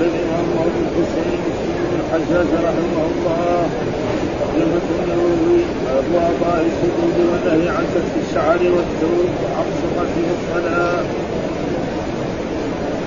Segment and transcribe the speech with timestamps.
[0.00, 3.68] الامام ابو الحسين مسلم بن الحجاج رحمه الله
[4.40, 11.02] ترجمة النووي باب اعطاء السجود والنهي عن كف الشعر والثوب وابصقة الصلاه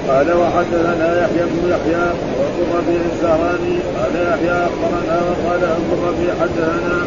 [0.08, 2.06] قال وحدثنا يحيى بن يحيى
[2.40, 6.98] وابو الربيع الزهراني قال يحيى أخبرنا وقال أبو الربيع حدثنا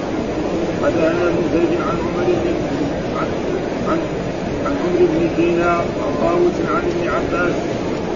[0.82, 2.54] حدثنا ابن زيد عن عمر بن
[3.88, 3.98] عن
[4.66, 7.54] عن عمرو بن دينار عن طاووس عن ابن عباس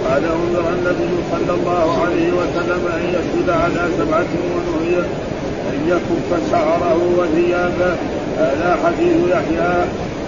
[0.06, 4.98] قال انظر النبي صلى الله عليه وسلم ان يسجد على سبعة ونهي
[5.70, 7.92] ان يكف شعره وثيابه.
[8.38, 9.74] هذا حديث يحيى.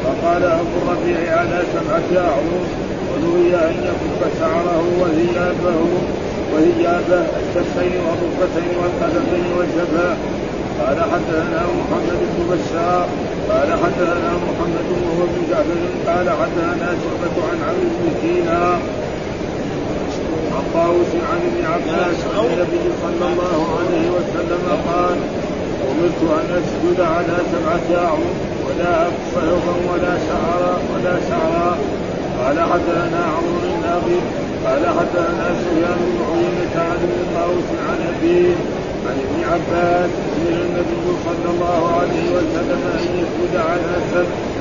[0.04, 2.64] فقال ابو الربيع على سبعة اعظم
[3.10, 5.78] ونهي ان يكف شعره وثيابه
[6.52, 10.16] وثيابه الكفين والركبتين والقدمين والجبهة.
[10.80, 13.08] قال حدثنا محمد بن بشار.
[13.50, 18.08] قال حدثنا محمد وهو بن جعفر قال حدثنا شعبة عن عمرو بن
[20.58, 25.16] عن عن ابن عباس عن النبي صلى الله عليه وسلم قال
[25.90, 28.34] أمرت أن أسجد على سبعه اعظم
[28.66, 29.34] ولا اكف
[29.92, 31.76] ولا شعرا ولا شعرا
[32.44, 34.22] قال حدثنا عمرو بن ناقد
[34.66, 38.54] قال حدثنا سفيان بن عيينة عن ابن طاووس عن ابيه
[39.06, 44.58] عن ابن عباس من النبي صلى الله عليه وسلم أن يسجد على سبع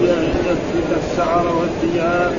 [0.00, 2.32] ان يسجد الشعر والثياب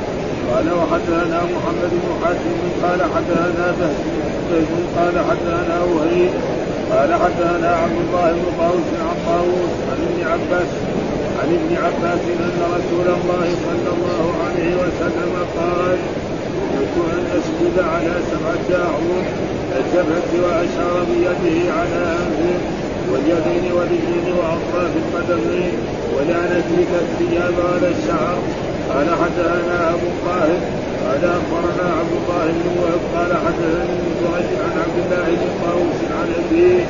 [0.52, 4.66] قال وحدثنا محمد بن حاتم قال حدثنا بهز
[4.98, 6.34] قال حدثنا وهيب
[6.92, 10.72] قال حدثنا عبد الله بن طاووس عن طاووس عن ابن عباس
[11.40, 15.98] عن ابن عباس أن رسول الله صلى الله عليه وسلم قال
[16.74, 19.24] امرت أن أسجد على سبعة اعظم
[19.80, 22.83] الجبهة واشار بيده على أنفه.
[23.12, 25.74] واليدين والرجلين وأطراف القدمين
[26.16, 28.38] ولا ندرك الثياب ولا الشعر.
[28.90, 30.60] قال حدثنا أبو الطاهر
[31.04, 36.28] قال أخبرنا عبد الله بن وهب قال حدثني جريج عن عبد الله بن طاووس عن
[36.42, 36.84] أبيه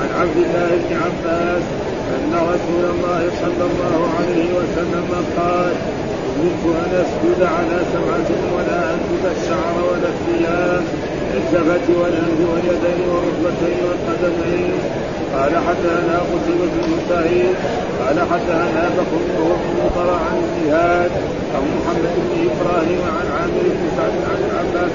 [0.00, 1.62] عن عبد الله بن عباس
[2.14, 5.74] أن رسول الله صلى الله عليه وسلم قال
[6.32, 10.84] امرت ان اسجد على سبعة ولا انزل الشعر ولا الثياب
[11.36, 14.72] الجبهه والأنف واليدين والركبتين والقدمين.
[15.34, 16.92] قال حدثنا قتيبة بن
[18.00, 21.10] قال حدثنا بكر وهو بن عن الجهاد.
[21.54, 24.92] عن محمد بن إبراهيم عن عامر بن سعد عن العباس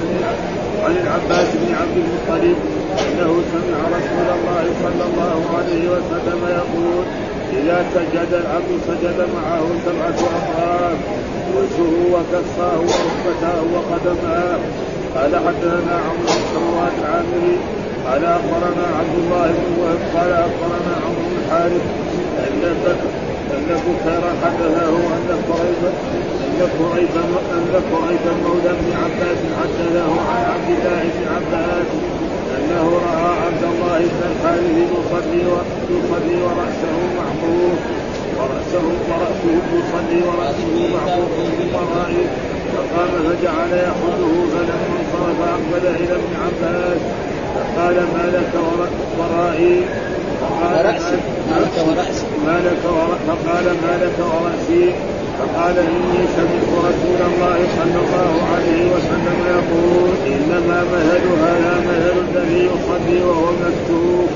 [0.84, 2.56] عن العباس بن عبد المطلب
[3.06, 7.04] أنه سمع رسول الله صلى الله عليه وسلم يقول
[7.52, 10.98] إذا سجد العبد سجد معه سبعة اطراف
[11.56, 14.58] وجهه وكفاه وركبتاه وقدماه.
[15.14, 17.56] قال حدثنا عمرو بن سواد العامري
[18.06, 21.84] قال أخبرنا عبد الله بن وهب قال أخبرنا عمرو بن الحارث
[22.38, 22.62] أن
[23.54, 25.82] أن بكير حدثه أن قريب
[26.44, 27.14] أن قريب
[27.56, 32.17] أن قريب مولى بن عباس حدثه عن عبد الله بن عباس.
[32.58, 35.40] انه رأى عبد الله بن الحارث يصلي
[35.90, 37.78] يصلي ورأسه محفوظ
[38.38, 42.26] وراسه ورأسه يصلي ورأسه محفوظ في ورائه
[42.74, 47.00] فقام فجعل يحده فلما انصرف اقبل إلى ابن عباس.
[47.54, 48.52] فقال ما لك
[49.18, 49.80] ورائي
[50.40, 50.86] فقال
[51.50, 52.24] ما لك ورأسي
[53.28, 60.78] فقال ما لك ورأسي؟ فقال إني سمعت رسول الله صلى الله عليه وسلم يقول إنما
[60.92, 64.28] مثل هذا مثل الذي يصلي وهو مكتوب.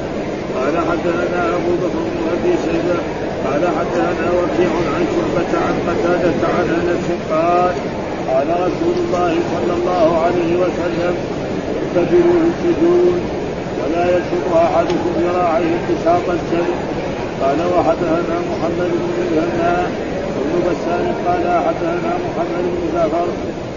[0.57, 2.99] قال حدثنا أبو بكر بن أبي شيبة
[3.45, 7.75] قال حدثنا وكيع عن شعبة عن قتادة عن أنس قال
[8.29, 11.15] قال رسول الله صلى الله عليه وسلم
[11.77, 13.21] اعتبروا السجود
[13.81, 16.77] ولا يشق أحدكم ذراعيه بساط الكلب
[17.43, 19.87] قال وحدثنا محمد بن الهنا
[20.43, 23.29] وابن بسام قال حدثنا محمد بن جعفر.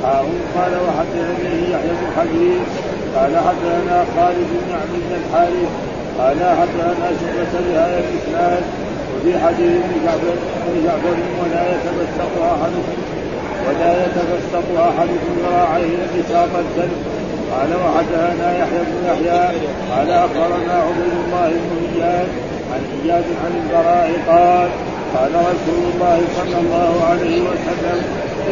[0.03, 2.63] هارون قال وحدثني يحيى بن حبيب.
[3.15, 5.71] قال حدثنا خالد بن عبد بن الحارث.
[6.19, 8.63] قال حدثنا شعبة بهذا الإسناد.
[9.11, 10.37] وفي حديث ابن جعفر
[10.85, 12.97] جعفر ولا يتبسط احدكم
[13.65, 16.99] ولا يتبسط احدكم ذراعيه بساط الكلب
[17.51, 19.67] قال وحدثنا يحيى بن يحيى.
[19.91, 22.28] قال أخبرنا عبيد الله بن إياد.
[22.73, 24.69] عن إياد عن البراء قال
[25.16, 28.00] قال رسول الله صلى الله عليه وسلم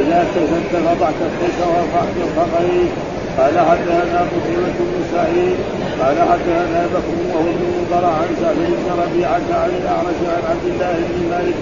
[0.01, 2.91] إذا كسبت فضع كفيك ورفعت الخطيب
[3.37, 5.57] قال حدثنا قتيبة بن سعيد.
[6.01, 10.95] قال حدثنا بكر وهو بن مضر عن سهل بن ربيعة عن الأعرج عن عبد الله
[11.09, 11.59] بن مالك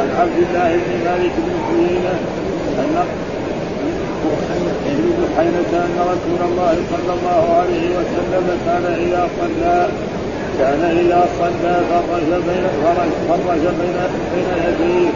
[0.00, 2.18] عن عبد الله بن مالك بن حيينة
[2.82, 2.94] أن
[4.86, 9.88] ابن بحيرة أن رسول الله صلى الله عليه وسلم كان إذا صلى
[10.58, 12.64] كان إذا صلى فرج بين
[13.28, 13.98] فرج بين
[14.32, 15.10] بين يديه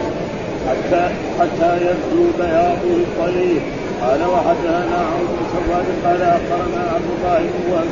[0.67, 1.03] حتى
[1.39, 3.61] حتى يبدو بياض الطريق.
[4.01, 7.89] قال وحدثنا عمرو بن سواد قال أخبرنا عبد الله بن وهب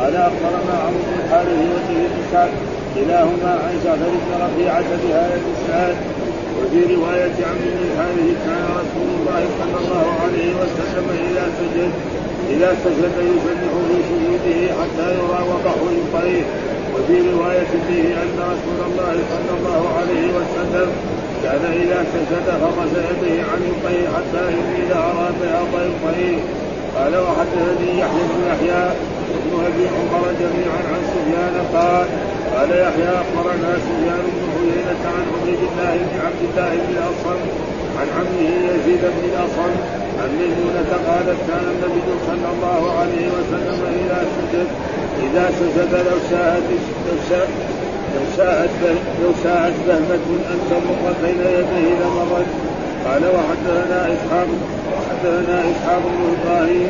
[0.00, 2.52] قال أخبرنا عمرو بن الحارث وزيد بن سعد
[2.94, 5.96] كلاهما عن جعفر بن ربيعة بهذا الإسناد.
[6.58, 11.90] وفي رواية عمرو بن الحارث كان رسول الله صلى الله عليه وسلم إذا سجد
[12.54, 16.46] إذا سجد يسبح في سجوده حتى يرى وضح الطريق.
[16.94, 20.88] وفي رواية فيه أن رسول الله صلى الله عليه وسلم
[21.44, 24.44] كان إذا سجد فرس يديه عن الطريق حتى
[24.82, 26.38] إذا أرى بياض الطريق
[26.96, 28.84] قال وحدثني يحيى بن يحيى
[29.30, 32.06] وابن أبي عمر جميعا عن سفيان قال
[32.54, 37.40] قال يحيى أخبرنا سفيان بن عيينة عن عبيد الله بن عبد الله بن الأصم
[37.98, 39.72] عن عمه يزيد بن الأصم
[40.20, 44.66] عن ميمونة قالت كان النبي صلى الله عليه وسلم إذا سجد
[45.26, 46.62] إذا سجد لو شاءت
[47.06, 47.16] لو
[48.36, 48.70] شاءت
[49.22, 52.46] لو شاءت بهمة أن تمر بين يديه لمرت.
[53.04, 54.48] قال وحدثنا إسحاق
[54.92, 56.88] وحدثنا إسحاق بن إبراهيم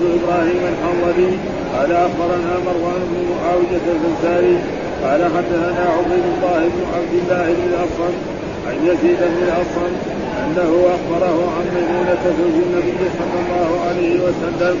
[0.00, 1.32] بن إبراهيم الحنظلي
[1.76, 4.58] قال أخبرنا مروان بن معاوية الفزاري
[5.04, 8.14] قال حدثنا عبيد الله بن عبد الله بن الأصم
[8.66, 9.92] عن يزيد بن الأصم
[10.42, 14.76] أنه أخبره عن ميمونة زوج النبي صلى الله عليه وسلم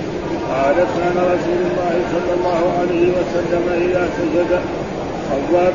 [0.50, 4.60] قالت كان رسول الله صلى الله عليه وسلم إذا سجد
[5.30, 5.66] صوى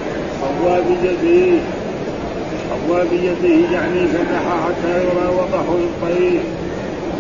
[0.42, 1.58] صوى بيده
[2.70, 6.42] صوى بيده يعني فتح حتى يرى وضح الطريق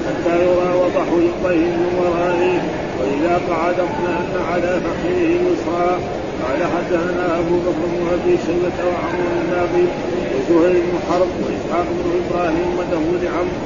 [0.08, 2.60] حتى يرى وضح الطريق من ورائه
[3.00, 5.98] وإذا قعد اطمأن على فخذه اليسرى
[6.46, 9.86] قال حدثنا أبو بكر بن أبي شيبة وعمر الناقي
[10.34, 13.62] وزهير بن حرب وإسحاق بن إبراهيم وداود عمرو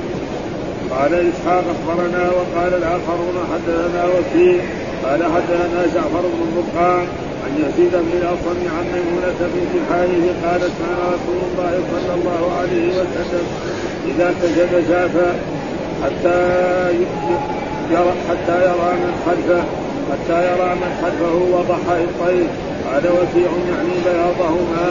[0.91, 4.61] قال إسحاق أخبرنا وقال الآخرون حدثنا وكيل
[5.03, 7.07] قال حدثنا جعفر بن البرقان
[7.43, 12.89] عن يزيد بن الأصم عن ميمونة بنت الحارث قالت كان رسول الله صلى الله عليه
[12.89, 13.45] وسلم
[14.07, 15.35] إذا سجد جافا
[16.03, 16.39] حتى
[17.91, 19.63] يرى حتى يرى من خلفه
[20.11, 22.47] حتى يرى من خلفه وضح الطير.
[22.87, 24.87] قال وكيع يعني بياضهما.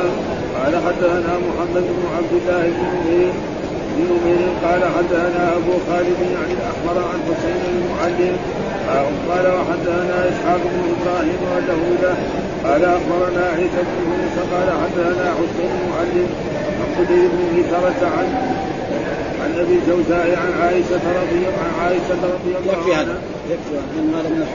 [0.57, 3.33] قال حدثنا محمد بن عبد الله بن نمير.
[3.95, 8.37] بن نمير قال حدثنا أبو خالد يعني الاحمر عن حسين المعلم.
[9.29, 12.05] قال وحدثنا إسحاق بن إبراهيم وداوود
[12.65, 16.29] قال أخبرنا عيسى بن موسى قال حدثنا حسين المعلم.
[16.81, 17.45] عن خدير بن
[18.17, 18.27] عن
[19.61, 23.23] ابي الجوزاء عن عائشة رضي عن عائشة رضي الله يكفي هذا.
[23.51, 23.91] يكفي هذا.
[23.97, 24.47] من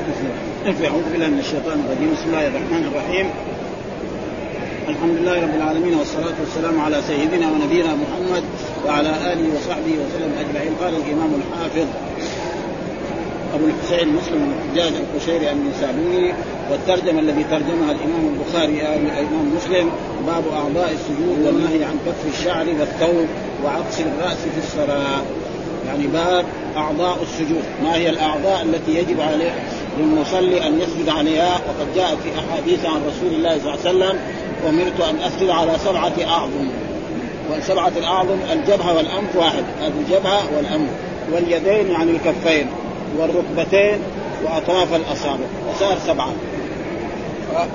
[0.66, 2.14] يكفي أعوذ بالله من الشيطان الرجيم.
[2.14, 3.30] بسم الله الرحمن الرحيم.
[4.90, 8.44] الحمد لله رب العالمين والصلاة والسلام على سيدنا ونبينا محمد
[8.86, 10.74] وعلى آله وصحبه وسلم أجمعين.
[10.82, 11.88] قال الإمام الحافظ
[13.54, 16.34] أبو الحسين مسلم بن الحجاج القشيري النسابوري
[16.72, 19.90] والترجمة الذي ترجمها الإمام البخاري الإمام مسلم
[20.28, 23.28] باب أعضاء السجود والنهي عن كف الشعر والثوب.
[23.66, 25.22] وعقص الرأس في الصلاة.
[25.88, 26.46] يعني باب
[26.78, 27.64] أعضاء السجود.
[27.84, 29.52] ما هي الأعضاء التي يجب عليه
[29.98, 34.20] للمصلي أن يسجد عليها؟ وقد جاء في أحاديث عن رسول الله صلى الله عليه وسلم
[34.70, 36.68] أمرت أن أسجد على سبعة أعظم.
[37.52, 39.64] والسبعة الأعظم الجبهة والأنف واحد.
[39.82, 40.90] هذه الجبهة والأنف.
[41.34, 42.68] واليدين يعني الكفين.
[43.18, 44.00] والركبتين.
[44.44, 45.46] وأطراف الأصابع.
[45.70, 46.32] وصار سبعة.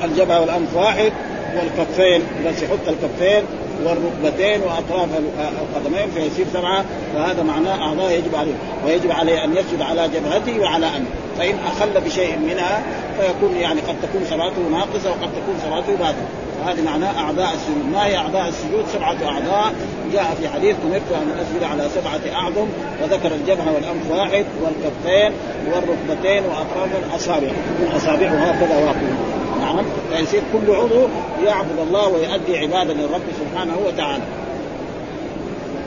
[0.04, 1.12] الجبهة والأنف واحد.
[1.56, 3.44] والكفين بس يحط الكفين
[3.84, 5.08] والركبتين وأطراف
[5.38, 6.84] القدمين فيصير سبعة
[7.14, 8.54] فهذا معناه أعضاء يجب عليه
[8.86, 12.82] ويجب عليه أن يسجد على جبهته وعلى انفه فإن أخل بشيء منها
[13.20, 16.26] فيكون يعني قد تكون صلاته ناقصة وقد تكون صلاته باطلة.
[16.66, 17.92] هذه معناه أعضاء السجود.
[17.92, 19.74] ما هي أعضاء السجود؟ سبعة أعضاء.
[20.12, 22.66] جاء في حديث أمرت أن أسجد على سبعة أعظم
[23.02, 25.32] وذكر الجبهة والأنف واحد والكفين
[25.66, 27.48] والركبتين وأطراف الأصابع.
[27.80, 29.33] من اصابعه هكذا واقفه
[29.64, 31.06] نعم فيصير كل عضو
[31.44, 34.22] يعبد الله ويؤدي عباده للرب سبحانه وتعالى.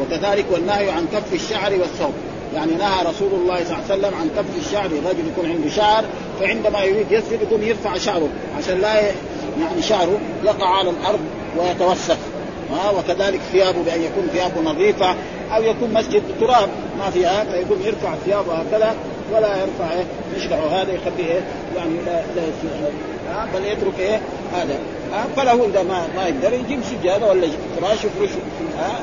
[0.01, 2.13] وكذلك والنهي عن كف الشعر والثوب.
[2.55, 6.05] يعني نهى رسول الله صلى الله عليه وسلم عن كف الشعر الرجل يكون عنده شعر
[6.39, 9.01] فعندما يريد يسجد يكون يرفع شعره عشان لا
[9.61, 11.19] يعني شعره يقع على الأرض
[11.57, 12.17] ويتوسخ.
[12.71, 15.15] ها وكذلك ثيابه بأن يكون ثيابه نظيفة
[15.55, 16.69] أو يكون مسجد تراب
[16.99, 18.95] ما فيها فيكون يرفع ثيابه هكذا.
[19.33, 21.41] ولا يرفع إيه هذا يخليه إيه
[21.75, 22.43] يعني لا لا
[23.29, 24.19] ها بل يترك إيه
[24.53, 24.79] هذا.
[25.13, 27.47] ها فله إذا ما ما يقدر يجيب سجادة ولا
[27.81, 28.29] فراش يفرش
[28.79, 28.99] ها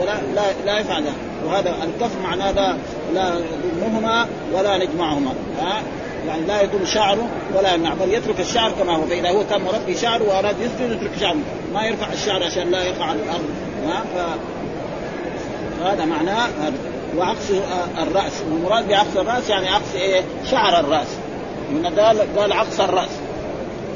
[0.00, 1.04] ولا لا لا يفعل
[1.46, 2.76] وهذا الكف معناه لا
[3.14, 5.82] لا يضمهما ولا نجمعهما ها.
[6.26, 9.06] يعني لا يضم شعره ولا يمنع بل يترك الشعر كما هو.
[9.06, 11.36] فإذا هو كان مربي شعره وأراد يسجد يترك شعره
[11.74, 13.44] ما يرفع الشعر عشان لا يقع على الأرض
[13.86, 14.02] ها.
[14.14, 14.38] ف...
[15.84, 16.48] هذا معناه
[17.18, 17.50] وعقص
[18.02, 21.06] الرأس والمراد بعقص الرأس يعني عقص إيه؟ شعر الرأس.
[21.70, 23.10] من قال قال عقص الرأس.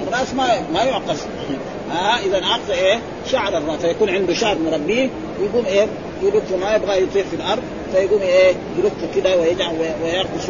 [0.08, 1.18] الرأس ما ما يعقص.
[1.92, 2.98] ها اذا عقص إيه؟
[3.30, 3.80] شعر الرأس.
[3.80, 5.86] فيكون عنده شعر مربيه يقوم إيه؟
[6.22, 10.48] يلف ما يبغى يطير في الأرض فيقوم إيه؟ يلف كده ويجعل ويرقص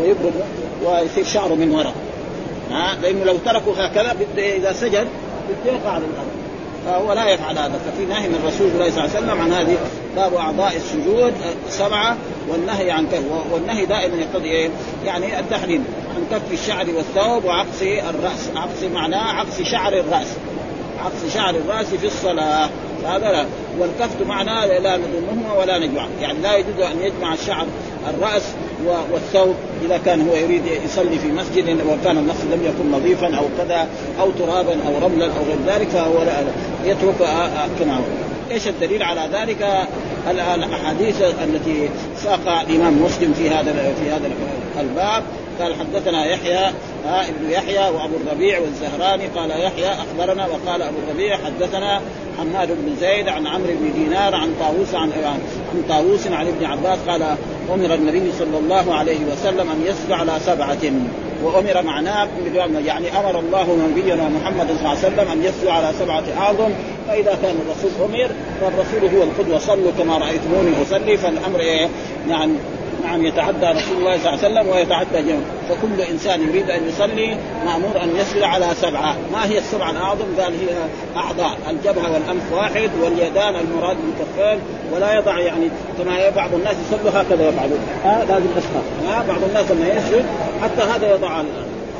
[0.00, 0.40] ويبرم
[0.84, 1.94] ويصير شعره من وراء
[2.70, 5.08] ها لأنه لو تركوا هكذا إذا سجد
[5.48, 6.35] بده يقع على الأرض.
[6.86, 7.78] فهو لا يفعل هذا.
[7.78, 9.76] ففي نهي من رسول الله صلى الله عليه وسلم عن هذه
[10.16, 11.34] باب أعضاء السجود
[11.70, 12.16] سبعة
[12.48, 14.70] والنهي عن كف والنهي دائما يقتضي إيه؟
[15.04, 15.84] يعني التحريم
[16.16, 18.50] عن كف الشعر والثوب وعقص الرأس.
[18.56, 20.28] عقص معناه عقص شعر الرأس.
[21.04, 22.68] عقص شعر الرأس في الصلاة.
[23.06, 23.46] هذا لا.
[23.78, 26.06] والكفت معناه لا نضمهما ولا نجمع.
[26.20, 27.66] يعني لا يجوز أن يجمع الشعر
[28.08, 28.42] الرأس
[29.12, 29.54] والثوب
[29.84, 33.88] إذا كان هو يريد يصلي في مسجد وكان المسجد لم يكن نظيفا أو كذا
[34.20, 36.40] أو ترابا أو رملا أو غير ذلك فهو لا
[36.84, 37.18] يترك
[37.80, 38.02] كما هو.
[38.50, 39.88] إيش الدليل على ذلك؟
[40.30, 41.88] الأحاديث التي
[42.22, 44.30] ساق الإمام مسلم في هذا في هذا
[44.80, 45.22] الباب.
[45.60, 46.72] قال حدثنا يحيى
[47.04, 52.00] ها ابن يحيى وأبو الربيع والزهراني قال يحيى أخبرنا وقال أبو الربيع حدثنا
[52.38, 56.98] حماد بن زيد عن عمرو بن دينار عن طاووس عن عن طاووس عن ابن عباس
[57.08, 57.22] قال
[57.74, 60.92] أمر النبي صلى الله عليه وسلم أن يسجد على سبعة
[61.42, 62.28] وأمر معناه
[62.86, 66.70] يعني أمر الله نبينا محمد صلى الله عليه وسلم أن يسجد على سبعة أعظم
[67.08, 71.88] فإذا كان الرسول أمر فالرسول هو القدوة صلوا كما رأيتموني أصلي فالأمر إيه؟
[72.28, 72.52] يعني
[73.04, 77.36] نعم يتعدى رسول الله صلى الله عليه وسلم ويتعدى جمع فكل إنسان يريد أن يصلي
[77.64, 80.68] مأمور أن يسجد على سبعة، ما هي السبعه الأعظم؟ قال هي
[81.16, 81.58] أعضاء.
[81.70, 84.58] الجبهة والأنف واحد واليدان المراد بالكفين
[84.92, 88.46] ولا يضع يعني كما بعض الناس يصلوا هكذا يفعلون، ها لازم
[89.08, 90.26] ها بعض الناس لما يسجد
[90.62, 91.42] حتى هذا يضع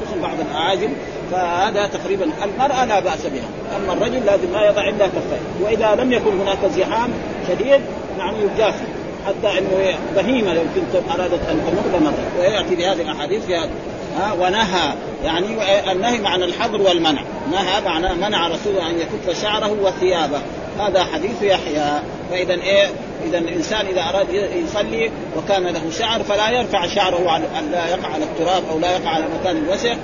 [0.03, 0.89] خصوصا بعض الأعاجم
[1.33, 3.77] فهذا تقريبا المرأة لا بأس بها.
[3.77, 7.11] أما الرجل لازم لا يضع إلا كفيه وإذا لم يكن هناك زحام
[7.49, 7.81] شديد
[8.19, 8.85] يعني يجافي.
[9.27, 13.71] حتى إنه بهيمة لو كنت أرادت أن تمر لمرت ويأتي بهذه الأحاديث في هذا
[14.19, 15.47] ها ونهى يعني
[15.93, 17.23] النهي معنى الحظر والمنع.
[17.53, 20.41] نهى معنى منع رسول أن يكف شعره وثيابه.
[20.79, 22.01] هذا حديث يحيى.
[22.31, 22.91] فإذا إيه؟
[23.25, 24.27] إذا الإنسان إذا أراد
[24.65, 28.93] يصلي وكان له شعر فلا يرفع شعره على أن لا يقع على التراب أو لا
[28.93, 29.97] يقع على مكان الوسخ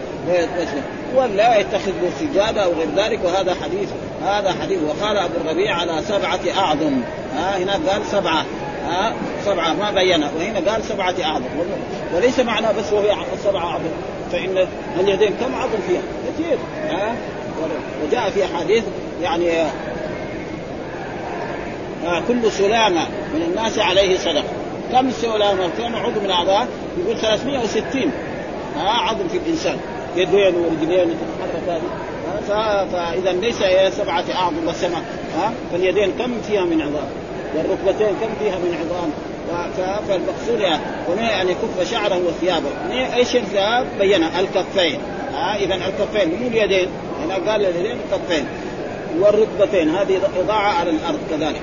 [1.14, 3.20] ولا يتخذ له سجادة أو غير ذلك.
[3.24, 3.88] وهذا حديث
[4.24, 4.78] هذا حديث.
[4.82, 7.00] وقال أبو الربيع على سبعة أعظم.
[7.36, 8.44] ها هنا قال سبعة.
[8.88, 10.30] ها سبعة ما بينها.
[10.38, 11.44] وهنا قال سبعة أعظم.
[12.14, 13.90] وليس معنى بس وهي سبعة أعظم.
[14.32, 14.66] فإن
[15.00, 16.58] اليدين كم عظم فيها؟ كثير.
[16.88, 17.14] ها؟
[18.04, 18.84] وجاء في أحاديث
[19.22, 19.60] يعني
[22.06, 24.44] آه كل سلامة من الناس عليه صدقة.
[24.92, 28.12] كم سلامة؟ كم عضو من أعضاء؟ يقول 360
[28.76, 29.76] ها عظم في الإنسان.
[30.16, 31.82] يدين ورجلين وتتحرك هذه.
[32.92, 33.58] فإذا ليس
[33.96, 37.08] سبعة أعظم بس ها فاليدين كم فيها من عظام؟
[37.56, 39.10] والركبتين كم فيها من عظام؟
[40.08, 42.68] فالمقصود يعني أن يكف شعره وثيابه.
[43.14, 44.98] إيش الثياب؟ بينا الكفين.
[45.34, 46.88] ها اذا الكفين مو اليدين.
[47.24, 48.46] هنا قال اليدين الكفين.
[49.20, 49.94] والركبتين.
[49.94, 51.62] هذه إضاعة على الأرض كذلك.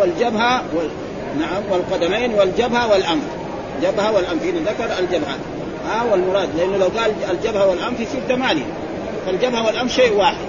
[0.00, 0.88] والجبهة وال...
[1.40, 3.24] نعم والقدمين والجبهة والأنف.
[3.82, 4.42] جبهة والأنف.
[4.42, 5.36] إذا ذكر الجبهة.
[5.88, 6.48] ها والمراد.
[6.56, 8.66] لأنه لو قال الجبهة والأنف يصير ثمانية.
[9.26, 10.46] فالجبهة والأنف شيء واحد.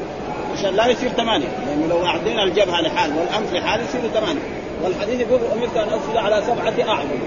[0.58, 1.48] عشان لا يصير ثمانية.
[1.68, 4.42] لأنه لو أعطينا الجبهة لحال والأنف لحال يصير ثمانية.
[4.86, 7.20] والحديث يقول أمرت أن أصل على سبعة أعظم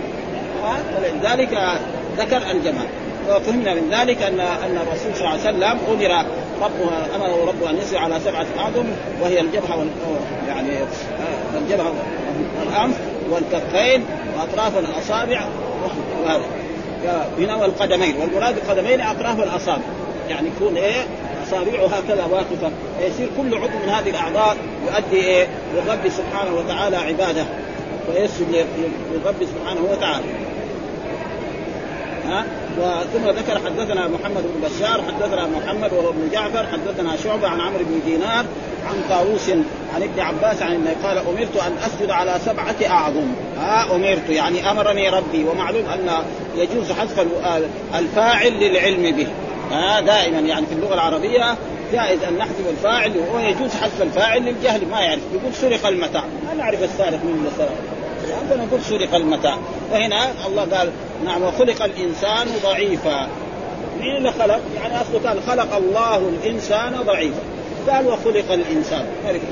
[0.97, 1.59] فلذلك
[2.19, 2.87] ذكر الجمال
[3.29, 6.25] وفهمنا من ذلك ان أن الرسول صلى الله عليه وسلم أمر
[6.63, 8.85] ربه أمره ربه أن يسرع على سبعة أعظم
[9.23, 9.89] وهي الجبهة وال
[10.49, 10.69] يعني
[11.55, 11.93] الجبهة
[12.61, 12.97] والأنف
[13.31, 14.05] والكفين
[14.37, 15.41] وأطراف الأصابع
[16.25, 16.43] وهذا.
[17.39, 18.17] هنا والقدمين.
[18.17, 19.83] والمراد القدمين أطراف الأصابع.
[20.29, 21.07] يعني يكون إيه؟
[21.49, 22.71] اصابعه هكذا واقفة.
[23.01, 27.45] يصير كل عضو من هذه الأعضاء يؤدي إيه؟ للرب سبحانه وتعالى عبادة.
[28.09, 28.67] ويسجد
[29.13, 30.25] للرب سبحانه وتعالى.
[32.27, 32.45] ها؟
[32.79, 37.85] وثم ذكر حدثنا محمد بن بشار حدثنا محمد وهو ابن جعفر حدثنا شعبة عن عمرو
[37.85, 38.45] بن دينار
[38.89, 39.51] عن طاووس
[39.95, 43.27] عن ابن عباس عن النبي قال أمرت أن أسجد على سبعة أعظم.
[43.59, 44.29] ها؟ أمرت.
[44.31, 45.45] يعني أمرني ربي.
[45.45, 46.11] ومعلوم أن
[46.57, 47.27] يجوز حذف
[47.95, 49.27] الفاعل للعلم به.
[49.73, 51.57] ها دائما يعني في اللغة العربية
[51.93, 56.25] جائز أن نحذف الفاعل ويجوز حذف الفاعل للجهل ما يعرف يقول سرق المتاع.
[56.47, 57.75] ما نعرف السارق من اللي سرق
[58.51, 59.59] فنقول سرق المتاع.
[59.93, 60.91] وهنا الله قال
[61.25, 63.29] نعم وخلق الإنسان ضعيفا.
[64.01, 67.41] مين اللي خلق؟ يعني أصله قال خلق الله الإنسان ضعيفا.
[67.91, 69.07] قال وخلق الإنسان.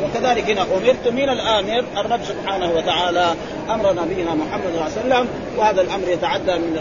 [0.04, 3.34] وكذلك هنا أمرت من الآمر الرب سبحانه وتعالى
[3.70, 6.78] أمر نبينا محمد صلى الله عليه وسلم وهذا الأمر يتعدى من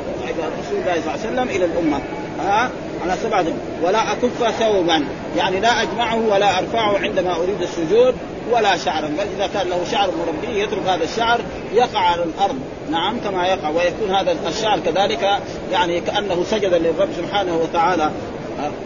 [0.59, 1.99] رسول الله صلى الله عليه وسلم إلى الأمة.
[2.39, 2.69] ها؟
[3.03, 3.45] على سبعة
[3.83, 5.05] ولا أكف ثوبا.
[5.37, 8.15] يعني لا أجمعه ولا أرفعه عندما أريد السجود
[8.51, 9.07] ولا شعرا.
[9.07, 11.41] بل إذا كان له شعر مربي يترك هذا الشعر
[11.73, 12.55] يقع على الأرض.
[12.91, 13.69] نعم كما يقع.
[13.69, 15.39] ويكون هذا الشعر كذلك
[15.71, 18.11] يعني كأنه سجد للرب سبحانه وتعالى.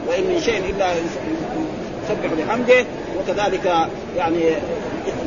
[0.07, 2.85] وإن من شيء إلا يسبح بحمده.
[3.19, 3.87] وكذلك
[4.17, 4.43] يعني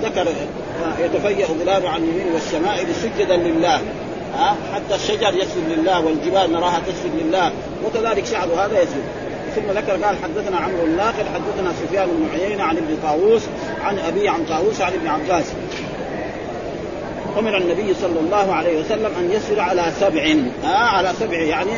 [0.03, 0.27] ذكر
[1.01, 3.81] يتفيأ ظلاله عن اليمين والشمائل سجدا لله.
[4.35, 7.53] ها حتى الشجر يسجد لله والجبال نراها تسجد لله
[7.85, 9.03] وكذلك شعر هذا يسجد
[9.57, 13.43] ثم ذكر قال حدثنا عمرو الناقل حدثنا سفيان بن عيينة عن ابن طاووس
[13.85, 15.45] عن أبي عن طاووس عن ابن عباس
[17.39, 20.35] أمر النبي صلى الله عليه وسلم أن يسر على سبع
[20.65, 21.71] آه على سبع يعني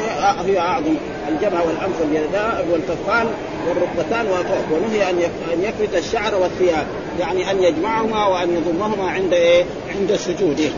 [0.46, 0.94] هي أعظم
[1.28, 3.26] الجبهة والأنف واليداء والكفان
[3.68, 4.26] والركبتان
[4.72, 5.18] ونهي أن
[5.52, 6.86] أن يكفت الشعر والثياب
[7.20, 9.64] يعني أن يجمعهما وأن يضمهما عند إيه؟
[9.98, 10.70] عند سجوده.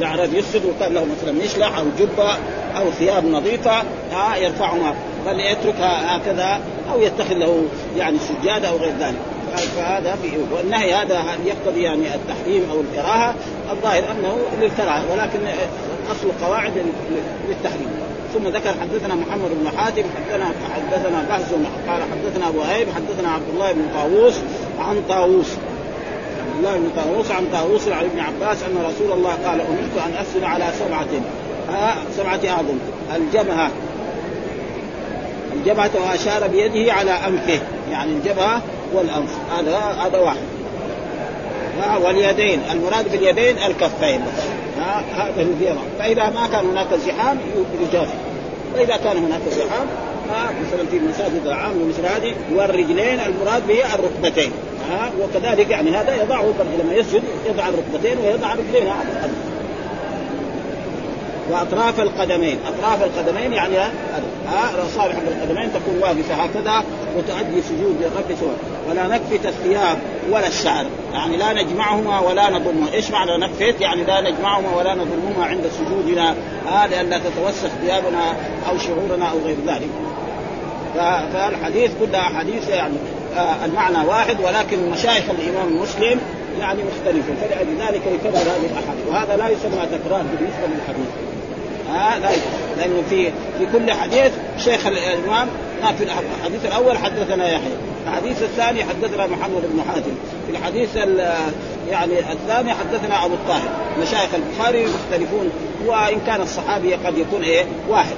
[0.00, 2.30] يعرف يسجد وكان له مثلا مشلح أو جبة
[2.76, 3.82] أو ثياب نظيفة
[4.12, 4.94] آه يرفعهما
[5.26, 6.60] بل يتركها هكذا
[6.92, 7.64] أو يتخذ له
[7.96, 9.16] يعني سجاده أو غير ذلك.
[9.76, 10.18] فهذا
[10.52, 13.34] والنهي هذا يقتضي يعني التحريم أو الكراهة.
[13.72, 15.38] الظاهر أنه للكراهة ولكن
[16.10, 16.72] أصل القواعد
[17.48, 17.88] للتحريم.
[18.34, 21.52] ثم ذكر حدثنا محمد بن حاتم حدثنا حدثنا بهز
[21.88, 24.34] قال حدثنا ابو هيب حدثنا عبد الله بن طاووس
[24.78, 25.46] عن طاووس.
[26.58, 30.44] الله بن طاووس عن طاووس عن ابن عباس أن رسول الله قال أمرت أن اسجد
[30.44, 31.06] على سبعة
[31.76, 32.78] آه سبعة اعظم
[33.16, 33.70] الجبهة.
[35.52, 37.60] الجبهة وأشار بيده على أنفه.
[37.90, 39.30] يعني الجبهة والأنف.
[39.58, 40.44] هذا هذا واحد.
[42.04, 42.60] واليدين.
[42.72, 44.20] المراد باليدين الكفين.
[45.16, 47.38] هذا الزيارة فإذا ما كان هناك زحام
[47.80, 48.12] يجافي
[48.74, 49.86] فإذا كان هناك زحام
[50.32, 54.52] مثلا في المساجد العامة مثل هذه والرجلين المراد به الركبتين.
[54.90, 56.54] ها وكذلك يعني هذا يضعه
[56.84, 59.53] لما يسجد يضع الركبتين ويضع الرجلين على الأرض
[61.50, 62.58] وأطراف القدمين.
[62.66, 63.90] أطراف القدمين يعني ها
[64.86, 66.84] اصابع القدمين تكون واقفة هكذا
[67.16, 68.56] وتؤدي سجود للرب سواء
[68.90, 69.98] ولا نكفت الثياب
[70.30, 70.86] ولا الشعر.
[71.12, 76.34] يعني لا نجمعهما ولا نضمهما إيش معنى نكفت؟ يعني لا نجمعهما ولا نضمهما عند سجودنا.
[76.72, 78.36] هذا لئلا تتوسخ ثيابنا
[78.68, 79.88] أو شعورنا أو غير ذلك.
[81.32, 82.94] فالحديث كلها أحاديث يعني
[83.36, 86.20] آه المعنى واحد ولكن مشايخ الإمام مسلم
[86.60, 89.08] يعني مختلفه فلذلك يكرر هذه الأحاديث.
[89.08, 91.33] وهذا لا يسمى تكرار بالنسبة للحديث.
[91.94, 92.28] ها لا
[92.76, 93.24] لأنه في
[93.58, 95.48] في كل حديث شيخ الإمام
[95.98, 97.72] في الحديث الأول حدثنا يحيى
[98.06, 100.14] الحديث الثاني حدثنا محمد بن حاتم
[100.46, 100.96] في الحديث
[101.90, 103.68] يعني الثاني حدثنا أبو الطاهر
[104.02, 105.50] مشايخ البخاري مختلفون
[105.86, 108.14] وإن كان الصحابي قد يكون إيه واحد.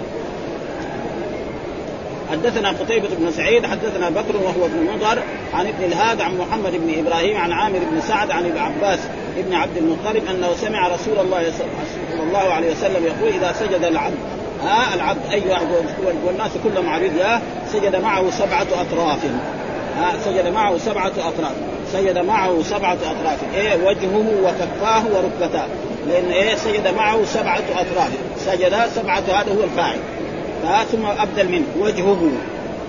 [2.30, 5.22] حدثنا قتيبة بن سعيد حدثنا بكر وهو ابن مضر
[5.54, 8.98] عن ابن الهاد عن محمد بن إبراهيم عن عامر بن سعد عن ابن عباس
[9.38, 14.16] ابن عبد المطلب أنه سمع رسول الله صلى الله عليه وسلم يقول إذا سجد العبد
[14.62, 15.66] ها العبد اي واحد
[16.26, 17.12] والناس كلهم عبيد
[17.72, 19.18] سجد معه سبعة أطراف.
[19.98, 21.52] ها سجد معه سبعة أطراف.
[21.92, 23.38] سجد معه سبعة أطراف.
[23.54, 25.66] إيه وجهه وكفاه وركبتاه.
[26.08, 28.10] لأن إيه سجد معه سبعة أطراف.
[28.38, 29.98] سجد سبعة هذا هو الفاعل.
[30.84, 32.30] ثم أبدل منه وجهه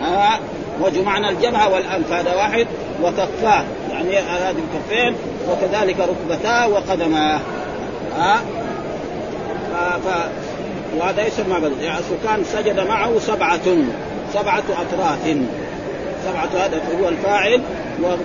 [0.02, 0.40] ها؟
[0.82, 2.68] وجه معنى الجبهة والانف هذا واحد
[3.04, 3.64] وكفاه.
[3.92, 5.16] يعني هذه الكفين
[5.50, 7.40] وكذلك ركبتاه وقدماه.
[8.18, 8.42] ها؟
[10.06, 10.08] ف...
[10.98, 13.60] وهذا يسمى يعني كان سجد معه سبعة
[14.34, 15.38] سبعة أطراف.
[16.28, 17.62] سبعة هذا هو الفاعل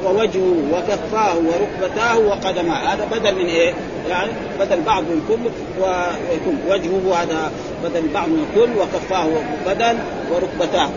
[0.05, 2.95] ووجهه وكفاه وركبتاه وقدماه.
[2.95, 3.75] هذا بدل من إيه؟
[4.09, 5.51] يعني بدل بعض من كل
[5.83, 7.53] ويكون وجهه هذا
[7.85, 9.29] بدل بعض من الكل وكفاه
[9.67, 9.99] بدل
[10.31, 10.91] وركبتاه.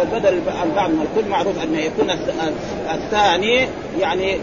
[0.00, 2.10] وبدل البعض من الكل معروف أن يكون
[2.94, 3.68] الثاني
[4.00, 4.38] يعني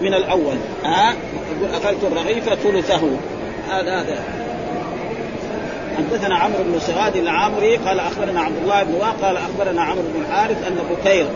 [0.00, 0.56] من الأول.
[0.84, 1.14] ها؟
[1.56, 3.10] يقول اكلت الرغيف ثلثه.
[3.70, 4.45] هذا هذا.
[5.98, 10.66] حدثنا عمرو بن سواد العامري قال أخبرنا عبد الله بن قال أخبرنا عمرو بن الحارث
[10.66, 11.26] أن بكير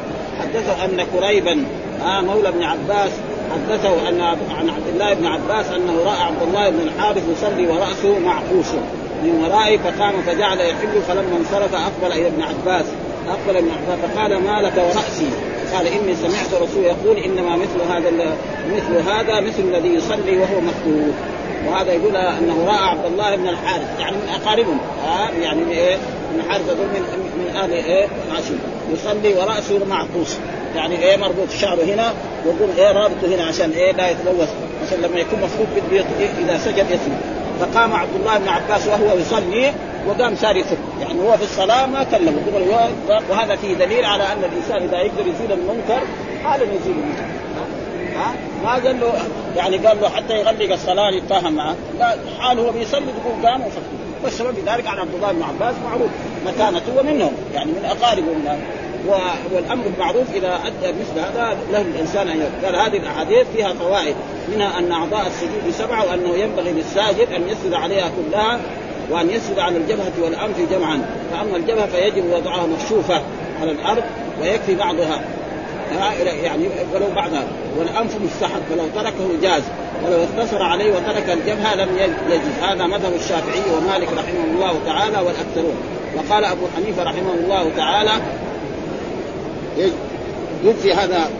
[0.40, 1.64] حدثه أن كريبا
[2.02, 3.10] آه مولى بن عباس
[3.52, 8.18] حدثه أن عن عبد الله بن عباس أنه رأى عبد الله بن الحارث يصلي ورأسه
[8.18, 8.66] معقوش
[9.22, 12.84] من ورائه فقام فجعل يحل فلما انصرف أقبل إلى ابن عباس
[13.28, 15.30] أقبل ابن عباس فقال ما لك ورأسي؟
[15.74, 18.10] قال إني سمعت رسول يقول إنما مثل هذا
[18.74, 21.14] مثل هذا مثل الذي يصلي وهو مكتوب.
[21.66, 25.96] وهذا يقول أنه رأى عبد الله بن الحارث يعني من اقاربهم آه يعني من إيه؟
[26.34, 27.02] من حارث من
[27.38, 28.58] من أهل إيه؟ هاشم
[28.92, 30.36] يصلي ورأسه معقوس
[30.76, 32.12] يعني إيه؟ مربوط شعره هنا
[32.46, 34.48] ويقول إيه؟ رابطه هنا عشان إيه؟ لا يتلوث.
[34.86, 35.68] عشان لما يكون مفروض
[36.38, 37.20] إذا سجد يسجد.
[37.60, 39.72] فقام عبد الله بن عباس وهو يصلي
[40.08, 42.42] وقام صار يسب يعني هو في الصلاة ما كلمه.
[43.30, 46.00] وهذا فيه دليل على أن الإنسان إذا يقدر يزيل المنكر
[46.44, 47.24] حالا يزيل المنكر.
[48.16, 49.12] ها ما قال له
[49.56, 51.74] يعني قال له حتى يغلق الصلاة يتفاهم معه.
[51.98, 53.82] لا حال هو بيصلي يقول قام وصلي
[54.24, 56.10] والسبب في ذلك عن عبد الله بن عباس معروف.
[56.46, 58.26] مكانته ومنهم يعني من اقاربه
[59.54, 64.14] والأمر بالمعروف إذا أدى مثل هذا له الإنسان أن قال هذه الأحاديث فيها فوائد.
[64.54, 68.60] منها أن أعضاء السجود سبعة وأنه ينبغي للساجد أن يسجد عليها كلها
[69.10, 71.02] وأن يسجد على الجبهة والأنف جمعا.
[71.32, 73.22] فأما الجبهة فيجب وضعها مكشوفة
[73.60, 74.02] على الأرض
[74.40, 75.20] ويكفي بعضها.
[76.42, 77.32] يعني ولو بعد
[77.78, 79.62] والأنف مستحب فلو تركه جاز
[80.04, 81.88] ولو اقتصر عليه وترك الجبهة لم
[82.28, 82.62] يجز.
[82.62, 85.76] هذا مذهب الشافعي ومالك رحمه الله تعالى والأكثرون.
[86.16, 88.10] وقال أبو حنيفة رحمه الله تعالى
[90.64, 91.30] يجزي هذا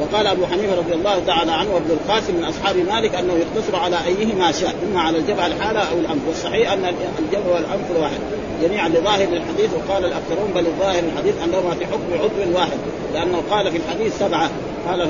[0.00, 3.96] وقال أبو حنيفة رضي الله تعالى عنه وابن القاسم من أصحاب مالك أنه يقتصر على
[4.06, 6.28] أيهما شاء إما على الجبهه الحالة أو الأنف.
[6.28, 6.84] والصحيح أن
[7.18, 8.18] الجبهه والأنف واحد
[8.62, 12.78] جميعا لظاهر الحديث وقال الأكثرون بل الظاهر الحديث أنهما في حكم عضو واحد
[13.14, 14.50] لأنه قال في الحديث سبعة
[14.88, 15.08] قال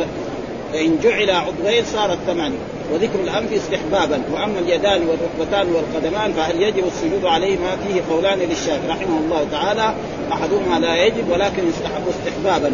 [0.73, 4.23] فإن جعل عضوين صارت ثمانية وذكر الأنف استحبابا.
[4.33, 9.95] وأما اليدان والركبتان والقدمان فهل يجب السجود عليهما فيه قولان للشافعي رحمه الله تعالى.
[10.33, 12.73] أحدهما لا يجب ولكن يستحب استحبابا.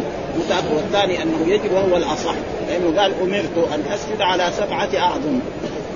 [0.75, 2.33] والثاني أنه يجب وهو الأصح
[2.69, 5.39] لأنه قال أمرت أن أسجد على سبعة أعظم.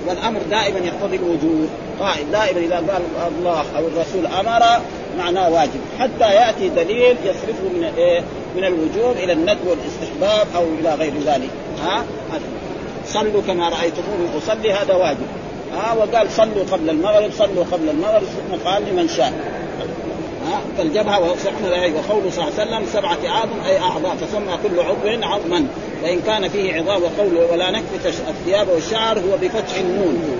[0.08, 1.68] والأمر دائما يقتضي الوجوب.
[2.00, 3.02] قائد دائما إذا قال
[3.38, 4.82] الله أو الرسول أمر
[5.18, 5.80] معناه واجب.
[5.98, 8.20] حتى يأتي دليل يصرفه من إيه؟
[8.56, 11.50] من الوجوب إلى الندب والاستحباب أو إلى غير ذلك.
[11.84, 12.04] ها؟
[13.16, 15.26] صلوا كما رأيتموني أصلي هذا واجب.
[15.74, 19.32] ها وقال صلوا قبل المغرب صلوا قبل المغرب ثم قال لمن شاء.
[20.46, 25.66] ها فالجبهة وقوله صلى الله عليه وسلم سبعة اعظم أي أعضاء فسمى كل عضو عظما
[26.02, 30.38] وان كان فيه عظام وقوله ولا نكفت الثياب والشعر هو بفتح النون.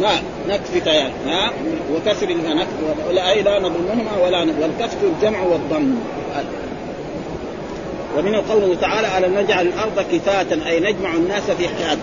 [0.00, 0.12] لا
[0.48, 1.50] نكفت يعني ها
[1.94, 3.08] وكسر نكفت.
[3.08, 5.94] ولا أي لا نضمهما ولا والكفت الجمع والضم.
[8.16, 12.02] ومن قوله تعالى ألم نجعل الأرض كفاة أي نجمع الناس في حياته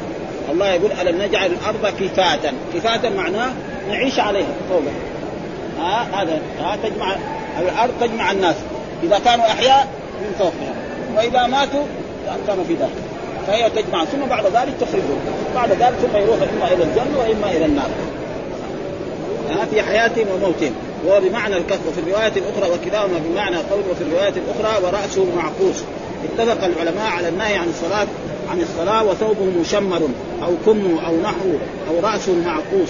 [0.51, 3.51] الله يقول ألم نجعل الأرض كفاة كفاة معناه
[3.89, 4.53] نعيش عليها.
[4.69, 4.93] فوقها
[5.79, 7.15] ها هذا ها تجمع
[7.59, 8.55] الأرض تجمع الناس.
[9.03, 9.87] إذا كانوا أحياء
[10.21, 10.73] من فوقها.
[11.15, 11.83] وإذا ماتوا
[12.47, 12.91] كانوا في داخل.
[13.47, 14.05] فهي تجمع.
[14.05, 15.19] ثم بعد ذلك تخرجهم.
[15.55, 17.89] بعد ذلك ثم يروح إما إلى الجنة وإما إلى النار.
[19.49, 20.73] ها في حياتهم وموتهم.
[21.05, 25.83] وهو بمعنى الكف وفي الرواية الأخرى وكلاهما بمعنى قول وفي الرواية الأخرى ورأسه معقوس
[26.23, 28.07] اتفق العلماء على النهي عن الصلاة
[28.51, 30.01] عن الصلاة وثوبه مشمر
[30.43, 31.49] أو كم أو نحو
[31.89, 32.89] أو رأسه معقوس.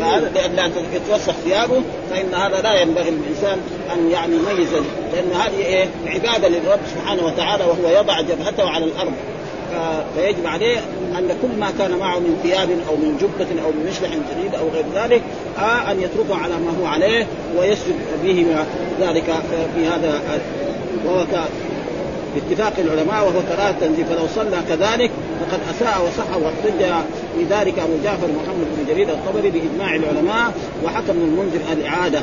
[0.00, 3.58] فهذا لأن يتوسخ ثيابه فإن هذا لا ينبغي للإنسان
[3.94, 4.68] أن يعني يميز
[5.12, 9.12] لأن هذه إيه؟ عبادة للرب سبحانه وتعالى وهو يضع جبهته على الأرض.
[10.16, 10.78] فيجب عليه
[11.18, 14.68] أن كل ما كان معه من ثياب أو من جبة أو من مشلح جديد أو
[14.68, 15.22] غير ذلك
[15.58, 17.26] آه أن يتركه على ما هو عليه
[17.58, 18.46] ويسجد به
[19.00, 19.24] ذلك
[19.76, 20.40] في هذا
[21.06, 21.26] وهو
[22.34, 27.04] باتفاق العلماء وهو كراهة التنزيل فلو صلى كذلك فقد أساء وصح واحتج
[27.38, 30.52] بذلك أبو جعفر محمد بن جرير الطبري بإجماع العلماء
[30.84, 32.20] وحكم المنذر الإعادة.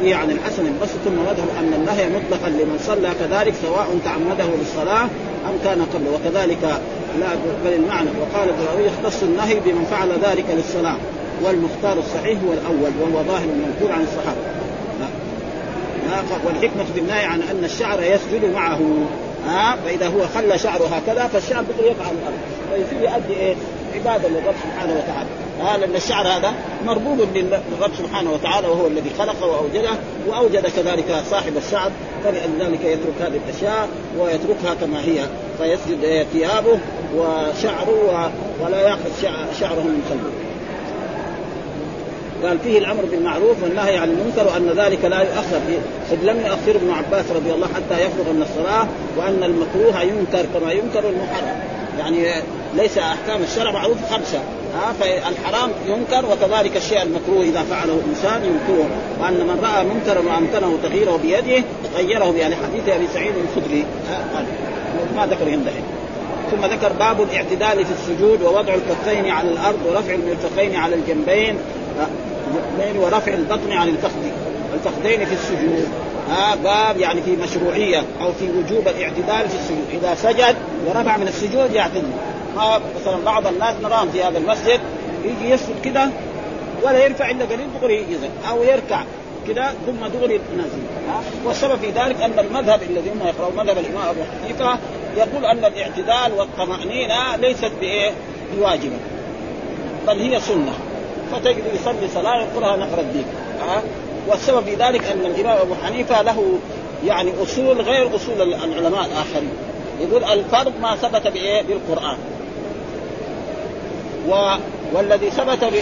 [0.00, 5.04] فيه عن الحسن البصري ثم مذهب أن النهي مطلقا لمن صلى كذلك سواء تعمده للصلاة
[5.48, 6.10] أم كان قبله.
[6.14, 6.80] وكذلك
[7.20, 10.96] لا بل المعنى وقال الضروري يختص النهي بمن فعل ذلك للصلاة.
[11.44, 14.40] والمختار الصحيح هو الأول وهو ظاهر المنكور عن الصحابة.
[16.46, 18.80] والحكمة في النهي عن أن الشعر يسجد معه.
[19.46, 22.38] ها فإذا هو خلى شعره هكذا فالشعر بده يقع على الأرض.
[22.74, 23.54] فيصير يؤدي إيه؟
[23.94, 25.28] عبادة للرب سبحانه وتعالى.
[25.60, 26.54] ها لأن الشعر هذا
[26.86, 29.90] مربوط للرب سبحانه وتعالى وهو الذي خلقه وأوجده
[30.26, 31.90] وأوجد كذلك صاحب الشعر
[32.24, 35.26] فلذلك يترك هذه الأشياء ويتركها كما هي
[35.58, 36.78] فيسجد ثيابه
[37.16, 38.30] وشعره
[38.60, 39.10] ولا يأخذ
[39.60, 40.43] شعره من خلفه
[42.44, 45.60] قال فيه الأمر بالمعروف والنهي عن المنكر وأن ذلك لا يؤخر.
[46.12, 50.72] إذ لم يؤخر ابن عباس رضي الله حتى يفرغ من الصلاة وأن المكروه ينكر كما
[50.72, 51.58] ينكر المحرم.
[51.98, 52.42] يعني
[52.74, 54.38] ليس أحكام الشرع معروف خمسة.
[54.74, 58.88] ها فالحرام ينكر وكذلك الشيء المكروه إذا فعله إنسان ينكره.
[59.20, 61.64] وأن من رأى منكرا وأمكنه تغييره بيده
[61.96, 63.84] غيره بيده حديث أبي سعيد الخدري.
[65.16, 65.82] ما ذكر يمدحه
[66.50, 71.58] ثم ذكر باب الاعتدال في السجود ووضع الكفين على الأرض ورفع المرفقين على الجنبين.
[72.56, 74.18] الاثنين ورفع البطن عن الفخذ
[74.74, 75.88] الفخذين في السجود.
[76.30, 79.86] ها باب يعني في مشروعية أو في وجوب الاعتدال في السجود.
[79.92, 82.10] إذا سجد ورفع من السجود يعتدل.
[82.56, 84.80] ها مثلا بعض الناس نراهم في هذا المسجد
[85.24, 86.08] يجي يسجد كده
[86.82, 89.02] ولا يرفع إلا قليل دغري ينزل أو يركع
[89.48, 90.82] كده ثم دغري نازل
[91.44, 94.78] والسبب في ذلك أن المذهب الذي هم يقرأون مذهب الإمام أبو حنيفة
[95.16, 98.10] يقول أن الاعتدال والطمانينه ليست بإيه؟
[98.56, 98.98] بواجبه
[100.06, 100.72] بل هي سنة.
[101.32, 103.24] فتجد يصلي صلاة يقولها نقر الدين.
[103.60, 103.82] ها
[104.28, 106.58] والسبب في ذلك أن الإمام أبو حنيفة له
[107.06, 109.52] يعني أصول غير أصول العلماء الآخرين.
[110.00, 112.16] يقول الفرض ما ثبت بإيه؟ بالقرآن.
[114.28, 114.54] و...
[114.92, 115.74] والذي ثبت ب...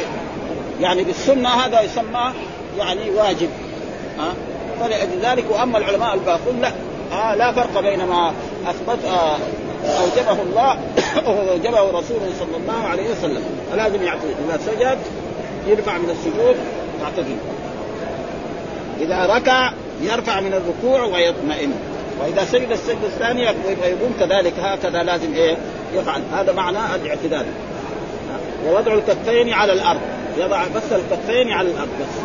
[0.80, 2.32] يعني بالسنة هذا يسمى
[2.78, 3.48] يعني واجب.
[4.18, 4.34] ها
[4.80, 6.72] فلذلك وأما العلماء الباقون لا.
[7.12, 8.32] آه؟ لا فرق بين ما
[8.66, 9.36] اثبت آه
[10.00, 10.78] أوجبه الله
[11.26, 13.42] واوجبه رسوله صلى الله عليه وسلم.
[13.72, 14.98] فلازم يعتذر إذا سجد
[15.66, 16.56] يرفع من السجود
[17.02, 17.36] يعتدل
[19.00, 19.72] إذا ركع
[20.02, 21.72] يرفع من الركوع ويطمئن.
[22.20, 25.56] وإذا سجد السجدة الثانية يقوم كذلك هكذا لازم إيه؟
[25.94, 26.22] يفعل.
[26.34, 27.46] هذا معنى الاعتدال.
[28.66, 30.00] ووضع الكفين على الأرض.
[30.38, 32.22] يضع بس الكفين على الأرض بس.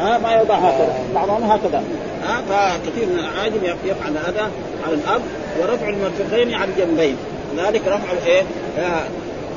[0.00, 0.98] ها ما يوضع هكذا.
[1.14, 1.82] بعضهم هكذا.
[2.24, 4.50] ها فكثير من العاجم يفعل هذا
[4.86, 5.22] على الأرض.
[5.60, 7.16] ورفع المرفقين على الجنبين.
[7.56, 8.42] ذلك رفع الايه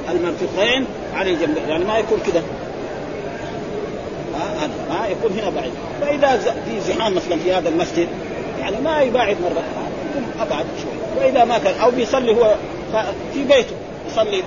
[0.09, 2.43] المرفقين على الجنبين يعني ما يكون كذا
[4.35, 5.71] ها ها يكون هنا بعيد.
[6.01, 8.07] فإذا في زحام مثلا في هذا المسجد
[8.59, 9.63] يعني ما يباعد مرة.
[10.09, 11.23] يكون أبعد شوي.
[11.23, 12.55] وإذا ما كان أو بيصلي هو
[13.33, 13.75] في بيته.
[14.11, 14.43] يصلي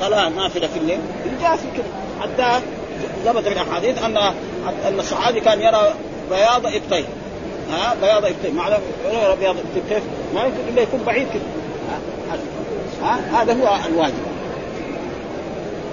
[0.00, 0.98] صلاة نافلة في الليل
[1.42, 1.84] جالس كذا
[2.20, 2.64] حتى
[3.24, 4.16] ثبت في الأحاديث ان
[4.88, 5.94] أن الصحابي كان يرى
[6.30, 7.04] بياض ابطيه
[7.70, 8.74] ها بياض ابطيه معنى
[9.40, 10.02] بياض ابطيه كيف؟
[10.34, 11.42] ما يمكن إلا يكون بعيد كذا
[13.02, 14.37] ها هذا هو الواجب.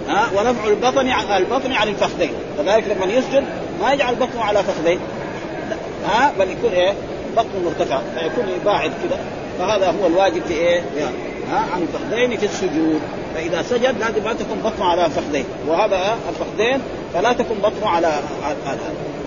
[0.07, 2.31] ها ونفع البطن عن البطن عن الفخذين.
[2.57, 3.43] كذلك لما يسجد
[3.81, 4.99] ما يجعل بطنه على فخذين.
[6.05, 6.93] ها بل يكون إيه؟
[7.37, 9.19] بطنه مرتفع فيكون يباعد كذا
[9.59, 11.15] فهذا هو الواجب في إيه؟ يعني
[11.51, 13.01] ها عن الفخذين في السجود.
[13.35, 15.45] فإذا سجد لازم ما تكون بطنه على فخذين.
[15.67, 16.81] وهذا الفخذين
[17.13, 18.19] فلا تكون بطنه على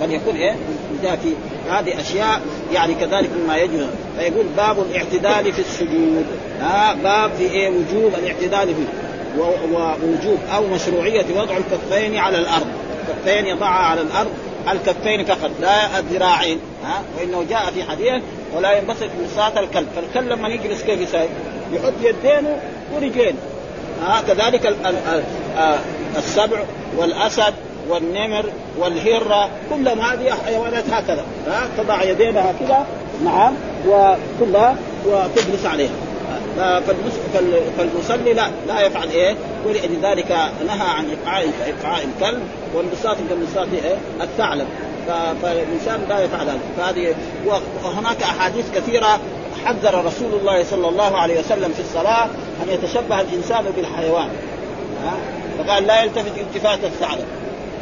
[0.01, 0.57] بل يكون إيه؟
[1.03, 1.35] في
[1.71, 2.41] هذه أشياء
[2.73, 3.87] يعني كذلك مما يجب
[4.19, 6.27] فيقول باب الاعتدال في السجود.
[6.61, 9.08] ها باب في إيه؟ وجوب الاعتدال فيه.
[9.39, 12.67] ووجوب أو مشروعية وضع الكفين على الأرض.
[13.09, 14.31] الكفين يضعها على الأرض
[14.73, 18.23] الكفين فقط لا الذراعين ها؟ وإنه جاء في حديث
[18.57, 19.89] ولا ينبسط بساط الكلب.
[19.97, 21.29] فالكلب لما يجلس كيف يسوي؟
[21.73, 22.59] يحط يدينه
[22.95, 23.39] ورجلينه
[24.03, 24.77] ها؟ كذلك
[26.17, 26.59] السبع
[26.97, 27.55] والأسد
[27.89, 28.45] والنمر
[28.79, 32.87] والهرة كلهم هذه حيوانات هكذا ها؟ تضع يدينها كذا
[33.25, 33.55] نعم
[33.89, 35.91] وكلها وتجلس عليها.
[37.79, 40.31] فالمصلي لا لا يفعل إيه؟ ولذلك
[40.67, 42.43] نهى عن ايقاع ايقاع الكلب
[42.75, 44.67] وانبساط كانبساط إيه؟ الثعلب.
[45.43, 47.15] فالإنسان لا يفعل هذا فهذه
[47.85, 49.21] وهناك أحاديث كثيرة
[49.65, 52.25] حذر رسول الله صلى الله عليه وسلم في الصلاة
[52.63, 54.29] أن يتشبه الإنسان بالحيوان.
[55.59, 57.27] فقال لا يلتفت التفات الثعلب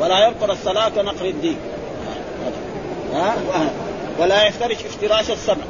[0.01, 1.57] ولا ينقر الصلاة كنقر الدين.
[3.15, 3.35] ها؟
[4.19, 5.65] ولا يفترش افتراش السبع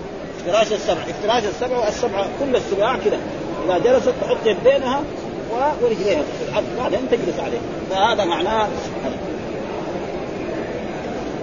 [0.46, 1.00] افتراش السبع.
[1.10, 3.18] افتراش السبع والسبع كل السباع كذا
[3.66, 5.02] إذا جلست تحط يدينها
[5.50, 7.58] ورجليها في الأرض بعدين تجلس عليه.
[7.90, 8.68] فهذا معناه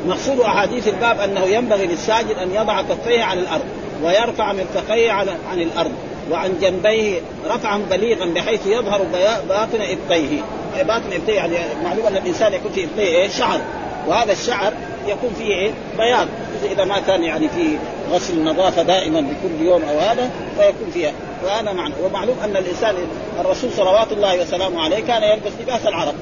[0.08, 3.66] مقصود أحاديث الباب أنه ينبغي للساجد أن يضع كفيه على الأرض
[4.04, 5.92] ويرفع مرفقيه عن الأرض
[6.32, 9.02] وعن جنبيه رفعا بليغا بحيث يظهر
[9.50, 10.42] باطن إبطيه.
[10.84, 13.62] باطن إبطيه يعني معلوم أن الإنسان يكون في إبطيه إيه؟ شعر.
[14.08, 14.74] وهذا الشعر
[15.08, 16.28] يكون فيه إيه؟ بياض
[16.72, 17.78] إذا ما كان يعني في
[18.12, 21.12] غسل النظافه دائما بكل يوم أو هذا فيكون فيها.
[21.46, 21.94] وهذا معنى.
[22.04, 22.96] ومعلوم أن الإنسان
[23.39, 26.13] الرسول صلوات الله وسلامه عليه كان يلبس لباس العرب.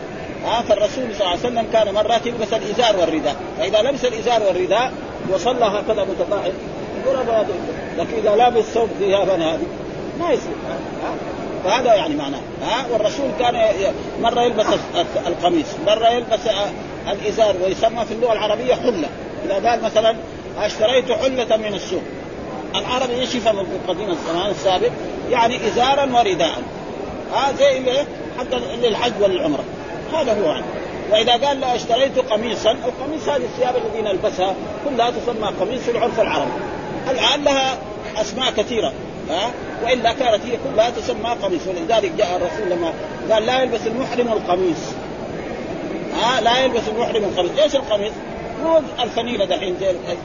[0.45, 3.35] ها فالرسول صلى الله عليه وسلم كان مرات يلبس الإزار والرداء.
[3.57, 4.91] فإذا لبس الإزار والرداء
[5.33, 6.53] وصلى هكذا متقاعد
[7.05, 7.47] يقول هذا
[7.97, 9.67] لكن إذا لابس ثوب ثيابا هذه
[10.19, 10.53] ما يصير.
[11.63, 12.39] فهذا يعني معناه.
[12.61, 13.55] ها والرسول كان
[14.21, 14.65] مرة يلبس
[15.27, 16.39] القميص مرة يلبس
[17.07, 19.09] الإزار ويسمى في اللغة العربية حلة.
[19.45, 20.15] إذا قال مثلا
[20.57, 22.01] أشتريت حلة من السوق.
[22.75, 24.89] العربي إيش يفهم في قديم الزمان السابق؟
[25.29, 26.61] يعني ازارا ورداء.
[27.33, 28.05] ها زي اللي
[28.39, 29.63] حتى للحج والعمرة.
[30.13, 30.65] هذا هو يعني.
[31.11, 34.55] وإذا قال لا أشتريت قميصا القميص هذه الثياب التي نلبسها
[34.89, 36.51] كلها تسمى قميص في العرف العربي.
[37.09, 37.77] الآن لها
[38.17, 38.93] أسماء كثيرة.
[39.29, 39.51] ها
[39.83, 41.61] وإلا كانت هي كلها تسمى قميص.
[41.67, 42.93] ولذلك جاء الرسول لما
[43.31, 44.77] قال لا يلبس المحرم القميص.
[46.21, 48.11] ها لا يلبس المحرم القميص إيش القميص؟
[48.63, 49.75] مو الفنيلة دحين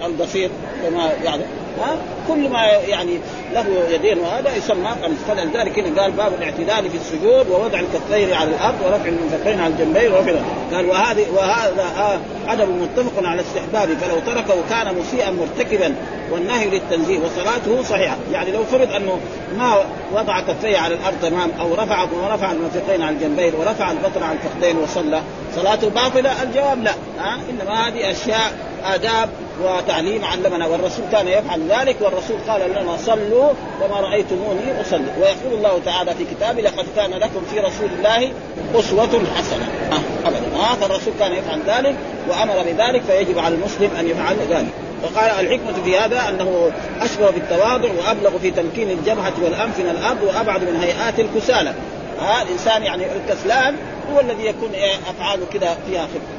[0.05, 0.51] القصير
[0.83, 1.43] كما يعني
[1.83, 1.97] ها؟
[2.29, 3.19] كل ما يعني
[3.53, 8.51] له يدين وهذا يسمى قميص فلذلك هنا قال باب الاعتدال في السجود ووضع الكفين على
[8.51, 10.33] الأرض ورفع المنفقين على الجنبين ورفع
[10.73, 13.95] قال وهذه وهذا عدم متفق على استحبابه.
[13.95, 15.95] فلو تركه كان مسيئا مرتكبا
[16.31, 18.17] والنهي للتنزيه وصلاته صحيحة.
[18.33, 19.19] يعني لو فرض أنه
[19.59, 19.85] ما
[20.15, 24.77] وضع كفيه على الأرض تمام أو رفع ورفع المنفقين على الجنبين ورفع البطن على الفخذين
[24.77, 25.23] وصلى
[25.57, 26.95] صلاته باطلة؟ الجواب لا.
[27.19, 28.53] ها؟ إنما هذه أشياء
[28.85, 29.29] آداب
[29.63, 35.07] وتعليم علمنا والرسول كان يفعل ذلك والرسول قال لنا صلوا كما رأيتموني أصلي.
[35.21, 38.33] ويقول الله تعالى في كتابه لقد كان لكم في رسول الله
[38.75, 39.69] أسوة حسنة.
[39.93, 40.57] آه أبدا.
[40.57, 41.97] آه الرسول كان يفعل ذلك
[42.29, 44.73] وأمر بذلك فيجب على المسلم أن يفعل ذلك.
[45.03, 50.61] فقال الحكمة في هذا أنه أشبه بالتواضع وأبلغ في تمكين الجبهة والأنف من الأرض وأبعد
[50.61, 51.75] من هيئات الكسالى.
[52.21, 53.77] آه الإنسان يعني الكسلان
[54.13, 56.37] هو الذي يكون إيه أفعاله كذا فيها خفة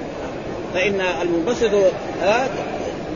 [0.74, 1.72] فإن المنبسط
[2.24, 2.48] آه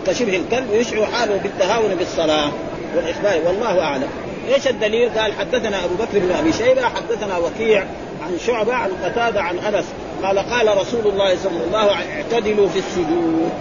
[0.08, 2.52] كشبه الكلب ويشعر حاله بالتهاون بالصلاة
[2.96, 3.48] والإخبار.
[3.48, 4.10] والله أعلم.
[4.54, 7.86] إيش الدليل؟ قال حدثنا أبو بكر بن أبي شيبة حدثنا وكيع
[8.24, 9.86] عن شعبة عن قتادة عن أنس.
[10.24, 13.52] قال قال رسول الله صلى الله عليه وسلم اعتدلوا في السجود.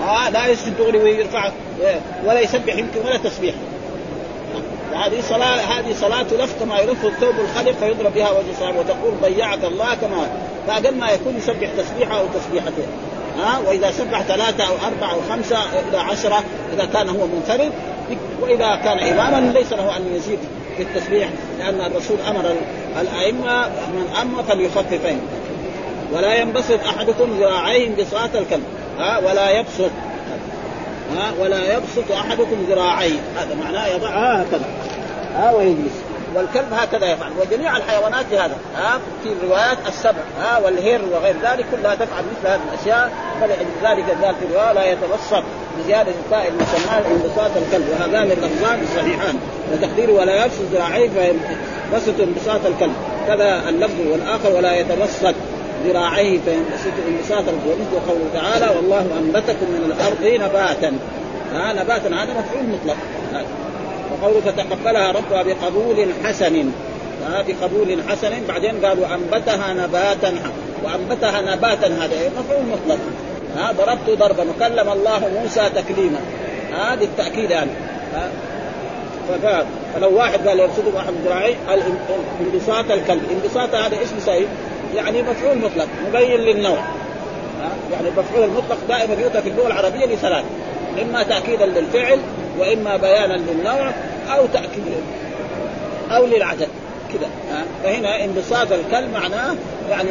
[0.00, 1.50] ها لا يسجد دغري ويرفع
[2.24, 3.54] ولا يسبح يمكن ولا تسبيح.
[4.94, 8.78] هذه صلاة هذه صلاة لف كما يلف الثوب الخلق فيضرب بها وجه صاحبه.
[8.78, 10.26] وتقول ضيعك الله كما
[10.66, 12.86] فأقل ما يكون يسبح تسبيحة أو تسبيحتين
[13.40, 17.72] ها وإذا سبح ثلاثة أو أربعة أو خمسة إلى عشرة إذا كان هو منفرد
[18.40, 20.38] وإذا كان إماما ليس له أن يزيد
[20.76, 22.54] في التسبيح لأن الرسول أمر
[23.00, 25.20] الأئمة من اما فليخففين.
[26.12, 28.64] ولا ينبسط أحدكم ذراعيه انبساط الكلب
[28.98, 29.90] ها ولا يبسط
[31.16, 33.20] ها ولا يبسط أحدكم ذراعيه.
[33.36, 34.64] هذا معناه يضعها هكذا
[35.34, 36.09] ها ويجلس.
[36.34, 37.30] والكلب هكذا يفعل.
[37.40, 38.56] وجميع الحيوانات هذا.
[38.76, 43.12] ها في الروايات السبع ها والهر وغير ذلك كلها تفعل مثل هذه الأشياء.
[43.40, 45.42] فلذلك قال في الروايه لا يتوسط
[45.78, 47.88] بزيادة التاء المسمى انبساط الكلب.
[47.92, 49.38] وهذان اللفظان صحيحان
[49.72, 52.94] وتقديره ولا يبسط ذراعيه فينبسط انبساط الكلب.
[53.26, 55.34] كذا اللفظ والآخر ولا يتوسط
[55.84, 57.66] ذراعيه فينبسط انبساط الكلب.
[57.66, 60.98] ومثل قوله تعالى والله أنبتكم من الأرض نباتا.
[61.52, 62.96] ها نباتا هذا مفعول مطلق.
[64.12, 66.70] وقوله فتقبلها ربها بقبول حسن.
[67.48, 68.46] بقبول حسن.
[68.48, 70.32] بعدين قال وانبتها نباتا
[70.84, 72.98] وأنبتها نباتا هذا مفعول مطلق.
[73.56, 74.44] ها ضربت ضربا.
[74.50, 76.20] وكلم الله موسى تكليما.
[76.72, 77.70] هذا التأكيد يعني.
[79.28, 81.56] فقال فلو واحد قال يرصده احد ذراعي
[82.40, 83.22] انبساط الكلب.
[83.30, 84.48] انبساط هذا اسم سيد
[84.96, 85.88] يعني مفعول مطلق.
[86.08, 86.78] مبين للنوع.
[87.92, 90.44] يعني المفعول المطلق دائما يؤتى في اللغة العربية لثلاث
[91.02, 92.18] إما تأكيدا للفعل
[92.60, 93.90] وإما بيانا للنوع
[94.36, 94.84] أو تأكيد
[96.10, 96.68] أو للعدد
[97.12, 97.28] كذا.
[97.84, 99.54] فهنا انبساط الكلب معناه
[99.90, 100.10] يعني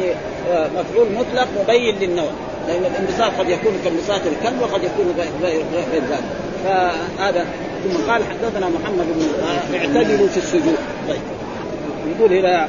[0.50, 2.30] آه، مفعول مطلق مبين للنوع
[2.68, 5.62] لأن الانبساط قد يكون كانبساط الكلب وقد يكون غير
[6.10, 6.20] ذلك.
[6.64, 7.46] فهذا
[7.84, 10.76] ثم قال حدثنا محمد بن آه، اعتدلوا في السجود.
[11.08, 11.20] طيب.
[12.16, 12.68] يقول هنا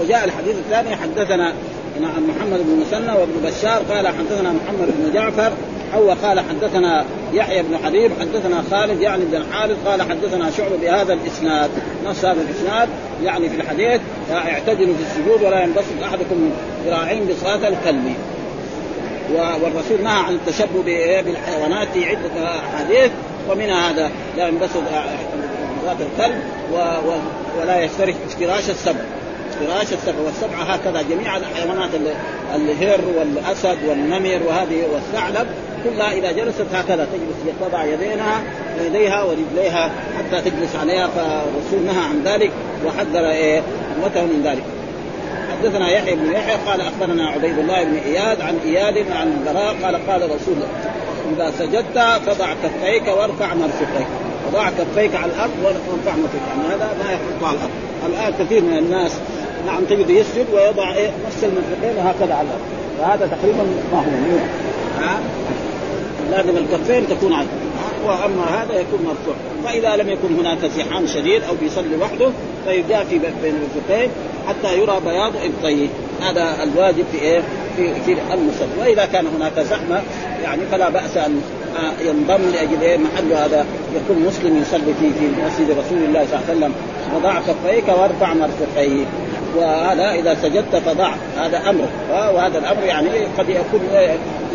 [0.00, 1.54] وجاء الحديث الثاني حدثنا
[1.96, 5.52] عن محمد بن مسنى وابن بشار قال حدثنا محمد بن جعفر
[5.94, 11.12] أو قال حدثنا يحيى بن حبيب حدثنا خالد يعني بن حارث قال حدثنا شعبة بهذا
[11.12, 11.70] الإسناد.
[12.06, 12.88] نص هذا الإسناد؟
[13.22, 14.00] يعني في الحديث
[14.32, 16.50] اعتدلوا في السجود ولا ينبسط أحدكم
[16.86, 18.14] ذراعين بصلاة الكلب.
[19.62, 20.82] والرسول نهى عن التشبه
[21.22, 23.10] بالحيوانات في عدة أحاديث
[23.50, 24.82] ومنها هذا لا ينبسط
[25.86, 26.40] ذات الكلب
[27.60, 29.00] ولا يشترك افتراش السبع.
[29.60, 31.90] فراش السبع والسبعة هكذا جميع الحيوانات
[32.54, 35.46] الهر والأسد والنمر وهذه والثعلب.
[35.84, 38.42] كلها إذا جلست هكذا تجلس تضع يدينها
[38.86, 42.50] يديها ورجليها حتى تجلس عليها فالرسول نهى عن ذلك
[42.86, 43.62] وحذر إيه
[43.96, 44.62] أمته من ذلك.
[45.50, 50.06] حدثنا يحيى بن يحيى قال أخبرنا عبيد الله بن إياد عن إياد عن البراء قال
[50.06, 50.56] قال رسول
[51.36, 54.06] إذا سجدت فضع كفيك وارفع مرفقيك.
[54.48, 56.42] وضع كفيك على الأرض وارفع مرفقيك.
[56.48, 57.70] يعني هذا ما يحط على الأرض.
[58.06, 59.12] الآن كثير من الناس
[59.66, 62.80] نعم تجد يسجد ويضع إيه نفس المرفقين وهكذا على الأرض.
[62.98, 63.62] فهذا تقريبا
[63.92, 64.38] ما هو
[65.04, 65.20] ها؟
[66.30, 67.46] لازم الكفين تكون على
[68.04, 69.34] وأما هذا يكون مرفوع.
[69.64, 72.30] فإذا لم يكن هناك زحام شديد أو بيصلي وحده
[72.66, 74.10] فيجافي بين الرفقين
[74.48, 75.88] حتى يرى بياض إبطيه.
[76.20, 77.42] هذا الواجب في إيه؟
[77.76, 78.80] في في المصلي.
[78.80, 80.02] وإذا كان هناك زحمة
[80.42, 81.42] يعني فلا بأس ان
[82.00, 83.66] ينضم لأجل إيه؟ محل هذا
[83.96, 86.72] يكون مسلم يصلي في في مسجد رسول الله صلى الله عليه وسلم.
[87.16, 89.06] وضع كفيك وارفع مرفقيك
[89.56, 91.12] وهذا إذا سجدت فضع.
[91.36, 91.84] هذا أمر.
[92.10, 93.08] وهذا الأمر يعني
[93.38, 93.80] قد يكون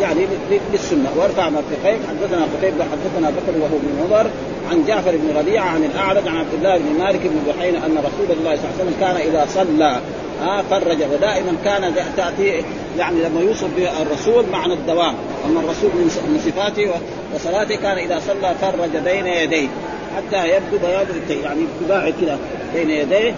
[0.00, 0.26] يعني
[0.72, 1.08] للسنة.
[1.16, 4.30] وارفع مرفقيك حدثنا قتيبة حدثنا بكر وهو بن نظر
[4.70, 8.36] عن جعفر بن ربيعة عن الأعرج عن عبد الله بن مالك بن بحينة أن رسول
[8.38, 10.00] الله صلى الله عليه وسلم كان إذا صلى
[10.42, 10.98] ها فرج.
[11.12, 12.64] ودائما كان تأتي
[12.98, 13.68] يعني لما يوصف
[14.02, 15.14] الرسول معنى الدوام.
[15.46, 16.90] أما الرسول من صفاته
[17.34, 19.68] وصلاته كان إذا صلى فرج بين يديه.
[20.16, 21.06] حتى يبدو بياض
[21.44, 22.38] يعني باعد كذا
[22.74, 23.34] بين يديه.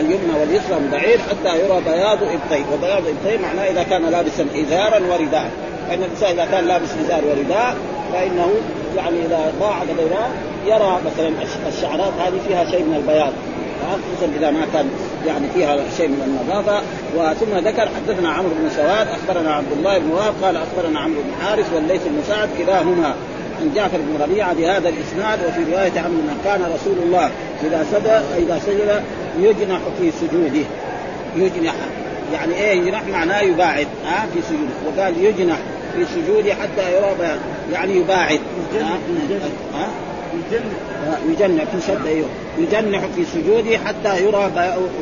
[0.00, 5.50] اليمنى واليسرى بعيد حتى يرى بياض ابطيه وبياض ابطيه معناه إذا كان لابسا ازارا ورداء.
[5.88, 7.76] فإن الإنسان إذا كان لابس إزار ورداء
[8.12, 8.52] فإنه
[8.96, 10.28] يعني إذا باعد بيناه
[10.66, 11.32] يرى مثلا
[11.68, 13.32] الشعرات هذه فيها شيء من البياض.
[13.80, 14.90] خصوصا إذا ما كان
[15.26, 16.82] يعني فيها شيء من النظافة.
[17.16, 21.46] وثم ذكر حدثنا عمرو بن سواد أخبرنا عبد الله بن وهب قال أخبرنا عمرو بن
[21.46, 23.14] حارث والليث بن سعد كلاهما.
[23.60, 27.30] عن جعفر بن ربيعة بهذا الإسناد وفي رواية عمرو كان رسول الله
[27.64, 29.02] إذا سجد إذا سجد
[29.38, 30.66] يجنح في سجوده.
[31.36, 31.74] يجنح.
[32.32, 34.72] يعني إيه يجنح؟ معناه يباعد ها في سجوده.
[34.86, 35.56] وقال يجنح
[35.94, 37.38] في سجوده حتى يرى بيان
[37.72, 38.40] يعني يباعد.
[38.80, 38.98] ها,
[39.74, 39.88] ها؟
[41.28, 41.64] يجنح.
[41.64, 42.28] في شد أيوه.
[42.58, 44.50] يجنح في سجوده حتى يرى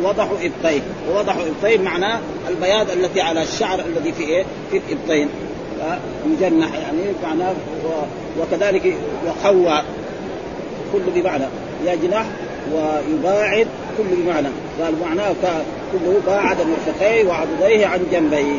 [0.03, 0.81] وضح ابطيه
[1.11, 5.29] ووضح ابطيه معناه البياض التي على الشعر الذي في إيه؟ في الابطين
[6.27, 7.55] يجنح يعني معناه
[8.41, 9.83] وكذلك يخوى
[10.93, 11.45] كل بمعنى
[11.87, 12.25] يجنح
[12.75, 13.67] ويباعد
[13.99, 14.49] كل بمعنى
[14.83, 15.35] قال معناه
[15.93, 18.59] كله باعد مرفقيه وعضديه عن جنبيه.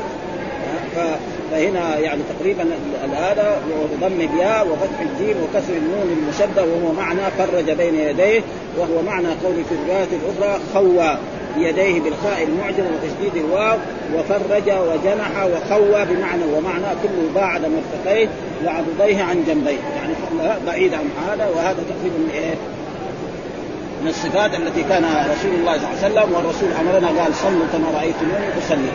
[1.51, 2.65] فهنا يعني تقريبا
[3.13, 8.41] هذا وضم الياء وفتح الجيم وكسر النون المشدة وهو معنى فرج بين يديه
[8.77, 11.17] وهو معنى قول في الرواية الأخرى خوى.
[11.57, 13.77] بيديه بالخاء المعجمة وتشديد الواو
[14.15, 18.27] وفرج وجنح وخوى بمعنى ومعنى كله باعد مرتقيه
[18.65, 20.13] وعضديه عن جنبيه يعني
[20.65, 22.55] بعيد عن هذا وهذا تقريبا من إيه؟
[24.01, 27.99] من الصفات التي كان رسول الله صلى الله عليه وسلم والرسول أمرنا قال صلوا كما
[27.99, 28.89] رأيتموني أصلي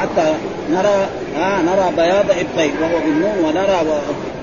[0.00, 0.34] حتى
[0.70, 3.80] نرى آه نرى بياض إبطين وهو بالنون ونرى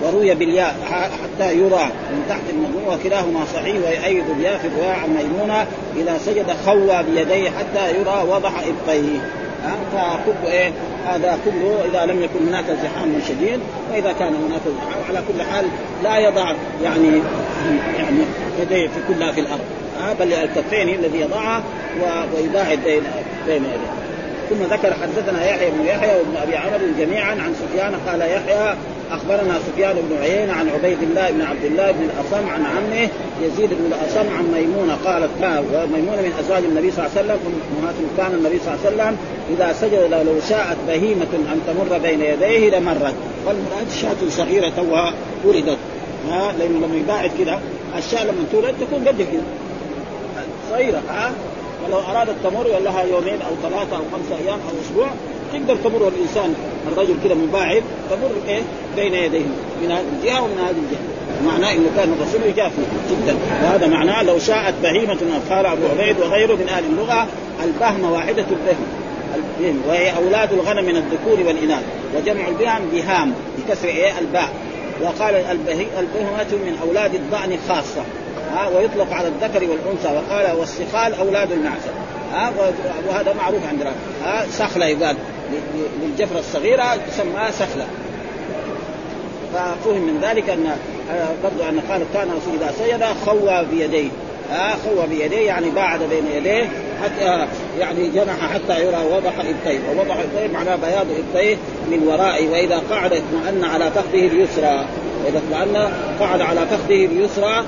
[0.06, 5.66] وروي بالياء حتى يرى من تحت المضمون وكلاهما صحيح ويؤيد الياء في الرواية عن ميمونة
[5.96, 9.20] إذا سجد خوى بيديه حتى يرى وضح ابطيه
[9.92, 10.72] فكل إيه؟
[11.08, 13.60] هذا كله إذا لم يكن هناك زحام شديد
[13.92, 15.66] وإذا كان هناك زحام على كل حال
[16.04, 16.54] لا يضع
[16.84, 17.22] يعني
[17.98, 18.20] يعني
[18.62, 19.62] يديه في كلها في الأرض.
[20.20, 21.64] بل الكفين الذي يضعها
[22.36, 23.04] ويباعد بين
[23.48, 24.06] بين يديه.
[24.50, 28.76] ثم ذكر حدثنا يحيى بن يحيى وابن أبي عمر جميعا عن سفيان قال يحيى
[29.12, 33.10] أخبرنا سفيان بن عيينة عن عبيد الله بن عبد الله بن الأصم عن عمه
[33.42, 37.40] يزيد بن الأصم عن ميمونة قالت ما وميمونه من أزواج النبي صلى الله عليه وسلم
[38.18, 39.18] كان النبي صلى الله عليه وسلم
[39.50, 43.16] إذا سجد لو شاءت بهيمة أن تمر بين يديه لمرت.
[43.46, 45.14] والمراد شاة صغيرة توها
[45.46, 45.78] ولدت
[46.30, 47.62] ها لأنه لما يباعد كذا
[47.98, 49.44] الشاة لما تولد تكون قد كذا
[50.72, 51.32] صغيرة ها؟
[51.86, 55.08] ولو أرادت تمر لها يومين أو ثلاثة أو خمسة أيام أو أسبوع
[55.54, 56.54] تقدر تمر الإنسان
[56.92, 58.62] الرجل كذا مباعد تمر إيه؟
[58.96, 59.46] بين يديه
[59.82, 61.16] من هذه الجهة ومن هذه الجهة.
[61.46, 62.82] معناه إنه كان الرسول يجافي
[63.12, 63.36] جدا.
[63.64, 65.18] وهذا معناه لو شاءت بهيمة
[65.50, 67.28] قال أبو عبيد وغيره من أهل اللغة
[67.64, 68.86] البهمه واحدة البهم.
[69.36, 71.84] البهم وهي أولاد الغنم من الذكور والإناث
[72.16, 74.50] وجمع البهم بهام بكسر إيه؟ الباء.
[75.02, 75.36] وقال
[76.00, 78.02] البهمة من أولاد الضأن خاصة.
[78.54, 80.08] ها ويطلق على الذكر والأنثى.
[80.08, 81.92] وقال والسخال أولاد المعزه
[82.34, 82.52] ها
[83.10, 83.92] وهذا معروف عندنا
[84.26, 85.16] ها سخلة يقال.
[86.02, 87.86] للجفره الصغيرة تسمى سخلة.
[89.54, 90.78] ففهم من ذلك ان
[91.44, 94.10] برضو أن قال كان رسول إذا سجد خوى بيديه.
[94.52, 96.70] ها خوى بيديه يعني باعد بين يديه
[97.04, 97.48] حتى
[97.80, 99.80] يعني جنح حتى يرى وضح إبتيه.
[99.90, 101.56] ووضح إبتيه معناه بياض إبتيه
[101.92, 104.86] من ورائه وإذا قعد اطمأن على فخذه اليسرى.
[105.26, 107.64] واذا اطمأن قعد على فخذه اليسرى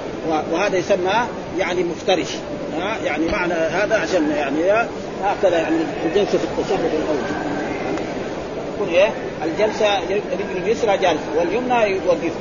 [0.51, 1.27] وهذا يسمى
[1.59, 2.35] يعني مفترش.
[2.79, 4.87] ها يعني معنى هذا عشان يعني
[5.23, 5.75] هكذا يعني
[6.05, 7.56] الجلسه في التشهد الأول
[8.77, 9.09] يكون إيه؟
[9.43, 12.31] الجلسة رجل اليسرى جالس واليمنى يوقف.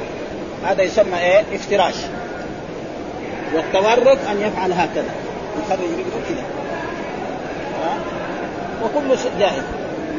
[0.65, 1.95] هذا يسمى إيه؟ افتراش.
[3.55, 5.11] والتورك أن يفعل هكذا.
[5.63, 6.45] يخرج رجله كذا
[8.85, 9.63] وكل جائز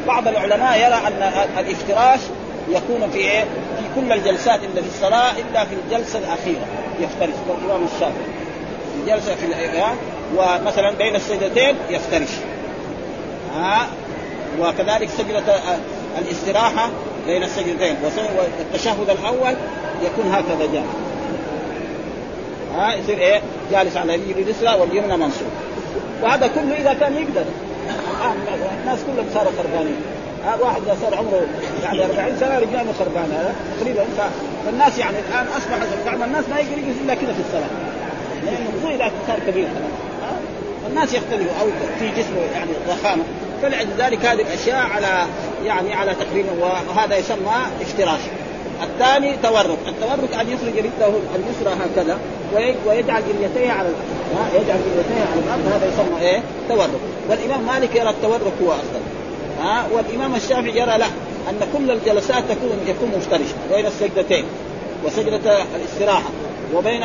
[0.06, 1.22] بعض العلماء يرى أن
[1.58, 2.20] الافتراش
[2.68, 3.44] يكون في إيه؟
[3.78, 6.66] في كل الجلسات اللي في الصلاة إلا في الجلسة الأخيرة.
[7.00, 7.34] يفترش.
[7.64, 8.28] الإمام الشافعي.
[9.00, 9.94] الجلسة في الإيه؟
[10.36, 12.30] ومثلا بين السجدتين يفترش.
[13.56, 13.86] ها؟
[14.60, 15.60] وكذلك سجدة
[16.18, 16.90] الاستراحة
[17.26, 17.96] بين السجدتين.
[18.02, 19.54] والتشهد الأول
[20.04, 20.86] يكون هكذا جالس.
[22.74, 23.40] ها يصير إيه؟
[23.72, 25.48] جالس على اليمين اليسرى واليمنى منصوب.
[26.22, 27.44] وهذا كله إذا كان يقدر.
[28.82, 29.96] الناس كلهم صاروا خربانين.
[30.60, 31.46] واحد صار عمره
[31.84, 33.54] يعني 40 سنة رجاله خربانة.
[33.80, 34.04] تقريبا.
[34.66, 37.70] فالناس يعني الآن اصبح بعض الناس ما يقدر يجلس إلا كذا في الصلاة.
[38.44, 39.68] لأنه خصوصا إذا صار كبير.
[40.90, 41.52] الناس يختلفوا.
[41.60, 41.66] أو
[41.98, 43.22] في جسمه يعني ضخامة.
[43.62, 45.26] فلذلك هذه الأشياء على
[45.64, 48.20] يعني على تقريبا وهذا يسمى افتراش.
[48.82, 52.18] الثاني تورك، التورك أن يخرج رجله اليسرى هكذا
[52.86, 53.88] ويجعل اليتيه على
[54.54, 55.72] يجعل اليتيه على الأرض.
[55.74, 56.90] هذا يسمى إيه؟ تورك،
[57.28, 59.00] والإمام مالك يرى التورك هو أفضل.
[59.62, 61.06] ها؟ والإمام الشافعي يرى لا
[61.50, 64.44] أن كل الجلسات تكون يكون مفترش بين السجدتين
[65.04, 66.30] وسجدة الاستراحة
[66.74, 67.02] وبين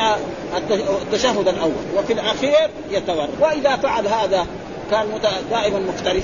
[1.02, 1.72] التشهد الأول.
[1.96, 4.46] وفي الأخير يتورك وإذا فعل هذا
[4.90, 5.06] كان
[5.50, 6.22] دائما مفترش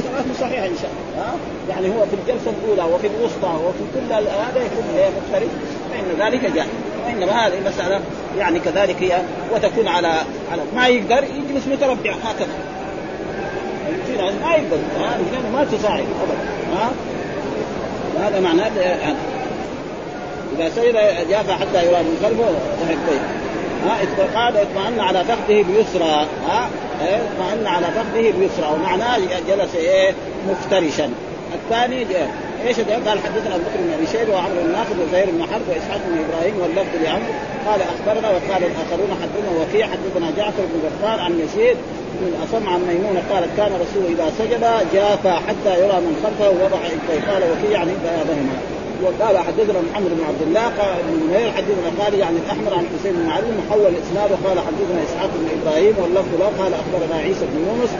[0.00, 1.34] صلاته صحيحه إن شاء الله ها؟
[1.70, 4.84] يعني هو في الجلسة الأولى وفي الوسطى وفي كل هذا يكون
[5.18, 5.50] مفترش
[5.90, 6.68] فإن ذلك جائز
[7.06, 8.00] وإنما هذه مساله
[8.38, 9.22] يعني كذلك هي
[9.54, 10.12] وتكون على
[10.52, 12.48] على ما يقدر يجلس متربع هكذا.
[14.42, 14.78] ما يقدر
[15.52, 16.38] ما تساعد ابدا
[16.74, 16.90] ها؟
[18.18, 19.16] هذا معناه يعني
[20.58, 20.94] إذا سجد
[21.30, 22.18] جاف حتى يرى من
[22.80, 23.47] ضحك طيب ها
[24.34, 26.68] قال اطمأن على فخذه اليسرى ها؟
[27.00, 29.18] اطمأن على فخذه اليسرى ومعناه
[29.48, 30.14] جلس إيه؟
[30.48, 31.10] مفترشا.
[31.54, 32.06] الثاني
[32.66, 36.00] إيش قال حدثنا أبو بكر بن أبي شيبة وعمرو بن ناصر وزهير بن حرب وإسحاق
[36.08, 37.32] بن إبراهيم واللفظ لعمرو.
[37.66, 41.76] قال أخبرنا وقال الآخرون حدثنا وكيع حدثنا جعفر بن غفار عن يزيد
[42.20, 44.64] بن الأصم عن ميمونة قالت كان رسول إذا سجد
[44.94, 50.24] جافى حتى يرى من خلفه ووضع يديه قال وكيع يعني بياضهما وقال حدثنا محمد بن
[50.28, 54.30] عبد الله قال ابن نمير حدثنا قال يعني الأحمر عن حسين بن علي محول الإسناد
[54.32, 57.90] وقال حدثنا إسحاق بن إبراهيم واللفظ له قال أخبرنا عيسى بن يونس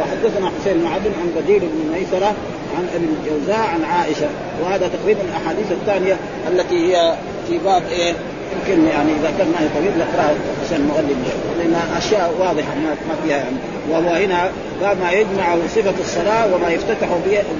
[0.00, 2.34] وحدثنا حسين بن عبد عن بديل بن ميسرة
[2.76, 4.28] عن ابن الجوزاء عن عائشة
[4.62, 6.16] وهذا تقريبا الأحاديث الثانية
[6.50, 7.14] التي هي
[7.48, 8.14] في باب إيه؟
[8.52, 10.34] يمكن يعني إذا كان معي طبيب نقرأها
[10.64, 11.18] عشان المؤلف.
[11.58, 13.56] لأن أشياء واضحة ما فيها يعني.
[13.90, 14.50] وهو هنا
[14.80, 17.08] باب ما يجمع صفة الصلاة وما يفتتح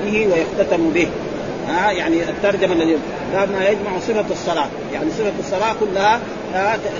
[0.06, 1.08] به ويختتم به.
[1.68, 2.98] ها يعني الترجمة الذي
[3.32, 4.66] باب ما يجمع صفة الصلاة.
[4.92, 6.20] يعني صفة الصلاة كلها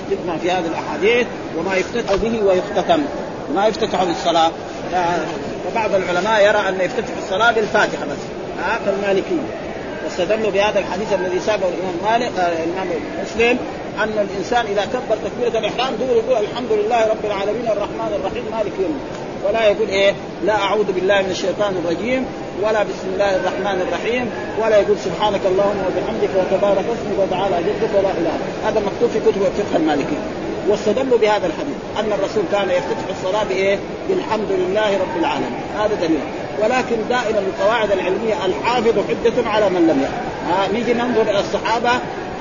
[0.09, 3.01] تجمع في هذه الأحاديث وما يفتتح به ويختتم.
[3.55, 4.51] ما يفتتح بالصلاه
[5.71, 8.39] فبعض العلماء يرى أن يفتتح الصلاة بالفاتحة بس.
[8.63, 9.41] ها كالمالكيه
[10.05, 12.87] واستدلوا بهذا الحديث الذي ساقه الإمام مالك آه الإمام
[13.23, 13.57] مسلم
[14.03, 18.73] أن الإنسان إذا كبر تكبيرة الإحرام دور يقول الحمد لله رب العالمين الرحمن الرحيم مالك
[18.79, 18.99] يوم
[19.47, 20.13] ولا يقول إيه؟
[20.45, 22.25] لا أعوذ بالله من الشيطان الرجيم
[22.63, 24.29] ولا بسم الله الرحمن الرحيم
[24.61, 28.35] ولا يقول سبحانك اللهم وبحمدك وتبارك اسمك وتعالى جدك ولا إله.
[28.65, 30.17] هذا مكتوب في كتب الفقه المالكي.
[30.69, 33.79] واستدلوا بهذا الحديث أن الرسول كان يفتتح الصلاة بإيه؟
[34.09, 35.61] بالحمد لله رب العالمين.
[35.79, 36.19] هذا دليل.
[36.61, 41.91] ولكن دائما القواعد العلمية الحافظ حجة على من لم يحفظ نيجي ننظر إلى الصحابة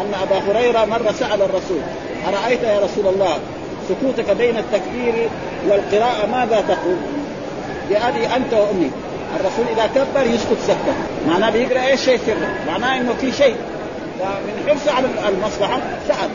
[0.01, 1.81] أن أبا هريرة مرة سأل الرسول
[2.29, 3.39] أرأيت يا رسول الله؟
[3.89, 5.29] سكوتك بين التكبير
[5.69, 6.97] والقراءة ماذا تقول؟
[7.91, 8.91] بأبي أنت وأمي.
[9.41, 10.95] الرسول إذا كبر يسكت سكته
[11.29, 13.57] معناه بيقرأ إيش؟ شيء سرا معناه إنه في شيء.
[14.21, 16.31] فمن حرصه على المصلحة سال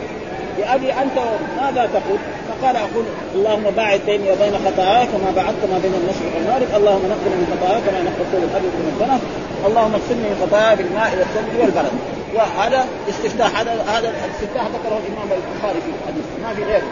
[0.58, 1.16] بأبي أنت
[1.60, 6.68] ماذا تقول؟ فقال أقول اللهم باعد بيني وبين خطاياي كما بعدت ما بين المشرق والمغرب،
[6.80, 9.20] اللهم نقل من خطاياي كما ينقل الثوب الأبيض من الدنس،
[9.66, 11.92] اللهم اغسلني من خطاياي بالماء والثلج والبرد.
[12.34, 16.26] وهذا استفتاح هذا هذا الاستفتاح ذكره الإمام البخاري في الحديث.
[16.42, 16.88] ما في غيره.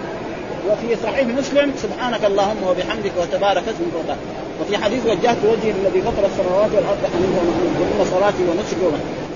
[0.68, 4.20] وفي صحيح مسلم سبحانك اللهم وبحمدك وتبارك اسمك وتعالى.
[4.60, 7.42] وفي حديث وجهت وجهي الذي فطر السماوات والأرض حنيفا
[7.80, 8.86] وان صلاتي ونسكي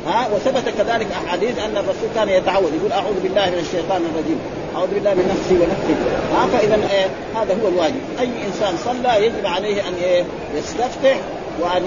[0.07, 4.39] ها وثبت كذلك أحاديث أن الرسول كان يتعوذ يقول أعوذ بالله من الشيطان الرجيم
[4.77, 5.95] أعوذ بالله من نفسي ونفسي.
[6.35, 7.07] ها فإذا إيه
[7.41, 8.01] هذا هو الواجب.
[8.21, 10.25] أي إنسان صلى يجب عليه أن إيه
[10.55, 11.17] يستفتح
[11.61, 11.85] وأن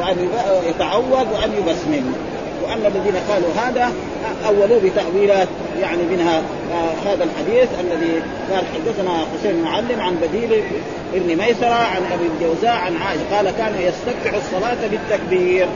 [0.00, 0.28] وأن
[0.68, 2.02] يتعوذ وأن يبسمل
[2.64, 3.92] وأن الذين قالوا هذا
[4.46, 5.48] أولوا بتأويلات
[5.80, 6.38] يعني منها
[6.72, 10.62] آه هذا الحديث الذي قال حدثنا حسين معلم عن بديل
[11.14, 15.68] ابن ميسرة عن أبي الجوزاء عن عائشة قال كان يستفتح الصلاة بالتكبير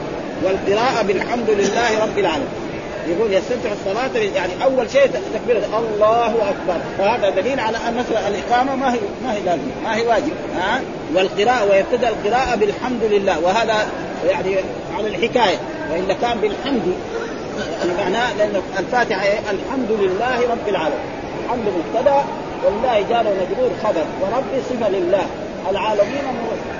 [0.43, 2.47] والقراءة بالحمد لله رب العالمين.
[3.07, 6.81] يقول يستفتح الصلاة يعني أول شيء تكبيرة الله أكبر.
[6.97, 10.81] فهذا دليل على أن مثلا الإقامة ما هي ما هي لازمة ما هي واجب ها؟
[11.15, 13.39] والقراءة ويبتدأ القراءة بالحمد لله.
[13.39, 13.87] وهذا
[14.29, 14.55] يعني
[15.01, 15.57] على الحكاية
[15.91, 16.93] وإلا كان بالحمد
[17.79, 20.99] يعني معناه لأن الفاتحة الحمد لله رب العالمين.
[21.45, 22.23] الحمد مبتدأ
[22.65, 25.25] والله جار مجرور خبر ورب صفة لله.
[25.69, 26.23] العالمين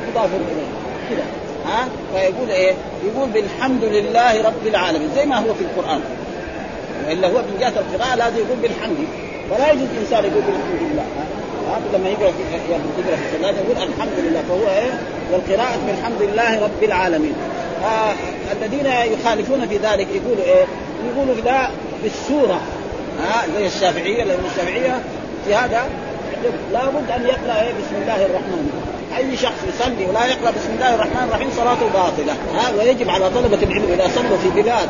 [0.09, 0.71] مضاف إليه.
[1.09, 1.23] كذا
[1.65, 2.73] ها؟ فيقول إيه؟
[3.05, 5.09] يقول بالحمد لله رب العالمين.
[5.15, 6.01] زي ما هو في القرآن.
[7.07, 8.97] وإلا هو من جهة القراءة لازم يقول بالحمد.
[9.51, 11.05] ولا يجوز إنسان يقول بالحمد لله.
[11.69, 14.41] ها؟ لما يقرأ في يقرأ في الصلاه يقول الحمد لله.
[14.49, 14.91] فهو إيه؟
[15.31, 17.33] والقراءة بالحمد لله رب العالمين.
[18.51, 20.65] الذين يخالفون في ذلك يقولوا إيه؟
[21.13, 21.69] يقولوا لا
[22.03, 22.61] بالسورة.
[23.19, 24.99] ها زي الشافعية لأن الشافعية
[25.45, 25.83] في هذا
[26.73, 28.91] لابد أن يقرأ إيه؟ بسم الله الرحمن الرحيم.
[29.17, 32.33] أي شخص يصلي ولا يقرأ بسم الله الرحمن الرحيم صلاته باطلة.
[32.55, 34.89] ها ويجب على طلبة العلم إذا صلوا في بلاد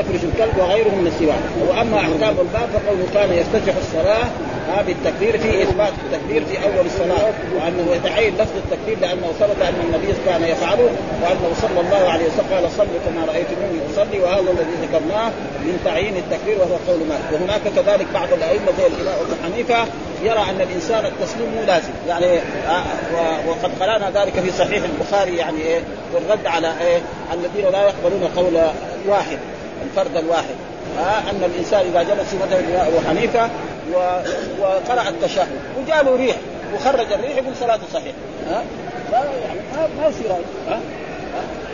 [0.00, 1.44] يفرش الكلب وغيره من السواك.
[1.68, 4.26] وأما أحكام الباب فقوله كان يفتتح الصلاة
[4.68, 9.74] ها بالتكبير في إثبات التكبير في أول الصلاة وأنه يتعين لفظ التكبير لأنه ثبت أن
[9.84, 10.90] النبي كان يفعله
[11.22, 15.28] وأنه صلى الله عليه وسلم قال صلوا كما رأيتموني أصلي وهذا الذي ذكرناه
[15.60, 17.20] من تعيين التكبير وهو قول مالك.
[17.32, 19.84] وهناك كذلك بعض الأئمة زي الإمام أبو حنيفة
[20.22, 21.90] يرى أن الإنسان التسليم مو لازم.
[22.08, 22.26] يعني
[22.68, 25.80] آه وقد قرأنا ذلك في صحيح البخاري يعني إيه
[26.14, 27.00] والرد على إيه
[27.34, 28.60] الذين لا يقبلون قول
[29.08, 29.38] واحد
[29.84, 30.54] الفرد الواحد.
[30.98, 33.50] آه أن الإنسان إذا جلس مثلا أبو حنيفة
[33.94, 34.22] و...
[34.60, 35.48] وقرأ التشهد.
[35.78, 36.36] وجاء ريح.
[36.74, 38.16] وخرج الريح يقول صلاته صحيحة.
[38.50, 38.64] ها؟
[39.12, 39.60] يعني
[39.98, 40.32] ما يصير
[40.68, 40.80] ها؟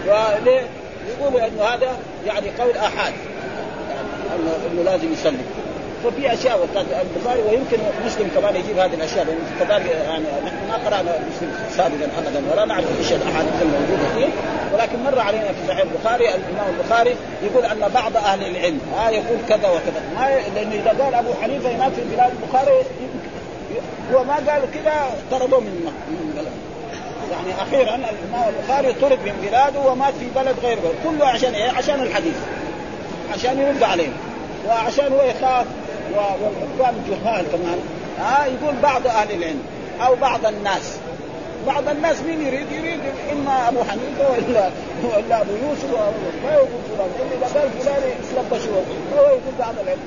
[0.09, 0.63] آه وليه؟
[1.09, 1.97] يقولوا إنه هذا
[2.27, 3.15] يعني قول آحاد.
[3.91, 5.45] يعني انه لازم يسلم
[6.05, 11.11] ففي أشياء البخاري ويمكن مسلم كمان يجيب هذه الأشياء لأن كذلك يعني نحن ما قرأنا
[11.11, 14.29] مسلم سابقا ابدا ولا نعرف إيش الأحاديث الموجودة فيه
[14.75, 19.39] ولكن مر علينا في صحيح البخاري الإمام البخاري يقول أن بعض أهل العلم ها يقول
[19.49, 20.03] كذا وكذا.
[20.15, 22.83] ما لأنه إذا قال أبو حنيفة هناك في بلاد البخاري
[24.15, 26.53] هو ما قال كذا طردوه من من بلد.
[27.33, 30.95] يعني أخيرا الإمام البخاري طرد من بلاده ومات في بلد غير بلد.
[31.05, 32.37] كله عشان إيه؟ عشان الحديث.
[33.35, 34.09] عشان يرد عليه.
[34.69, 35.67] وعشان هو يخاف.
[36.17, 37.79] والحكام جهال كمان.
[38.19, 39.63] ها آه يقول بعض أهل العلم
[40.07, 40.97] أو بعض الناس.
[41.67, 43.01] بعض الناس مين يريد؟ يريد
[43.33, 44.71] إما أبو حنيفة ولا
[45.05, 45.91] ولا أبو يوسف
[46.45, 48.67] ما يقول فلان اذا قال فلان يتلبش
[49.17, 50.01] هو يقول بعض العلم.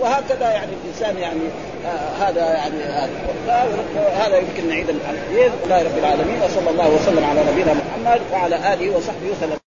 [0.00, 1.40] وهكذا يعني الإنسان يعني
[1.86, 3.68] آه هذا يعني هذا
[4.16, 5.52] هذا يمكن نعيد الحديث.
[5.66, 9.65] لله رب العالمين وصلى الله وسلم على نبينا محمد وعلى آله وصحبه وسلم.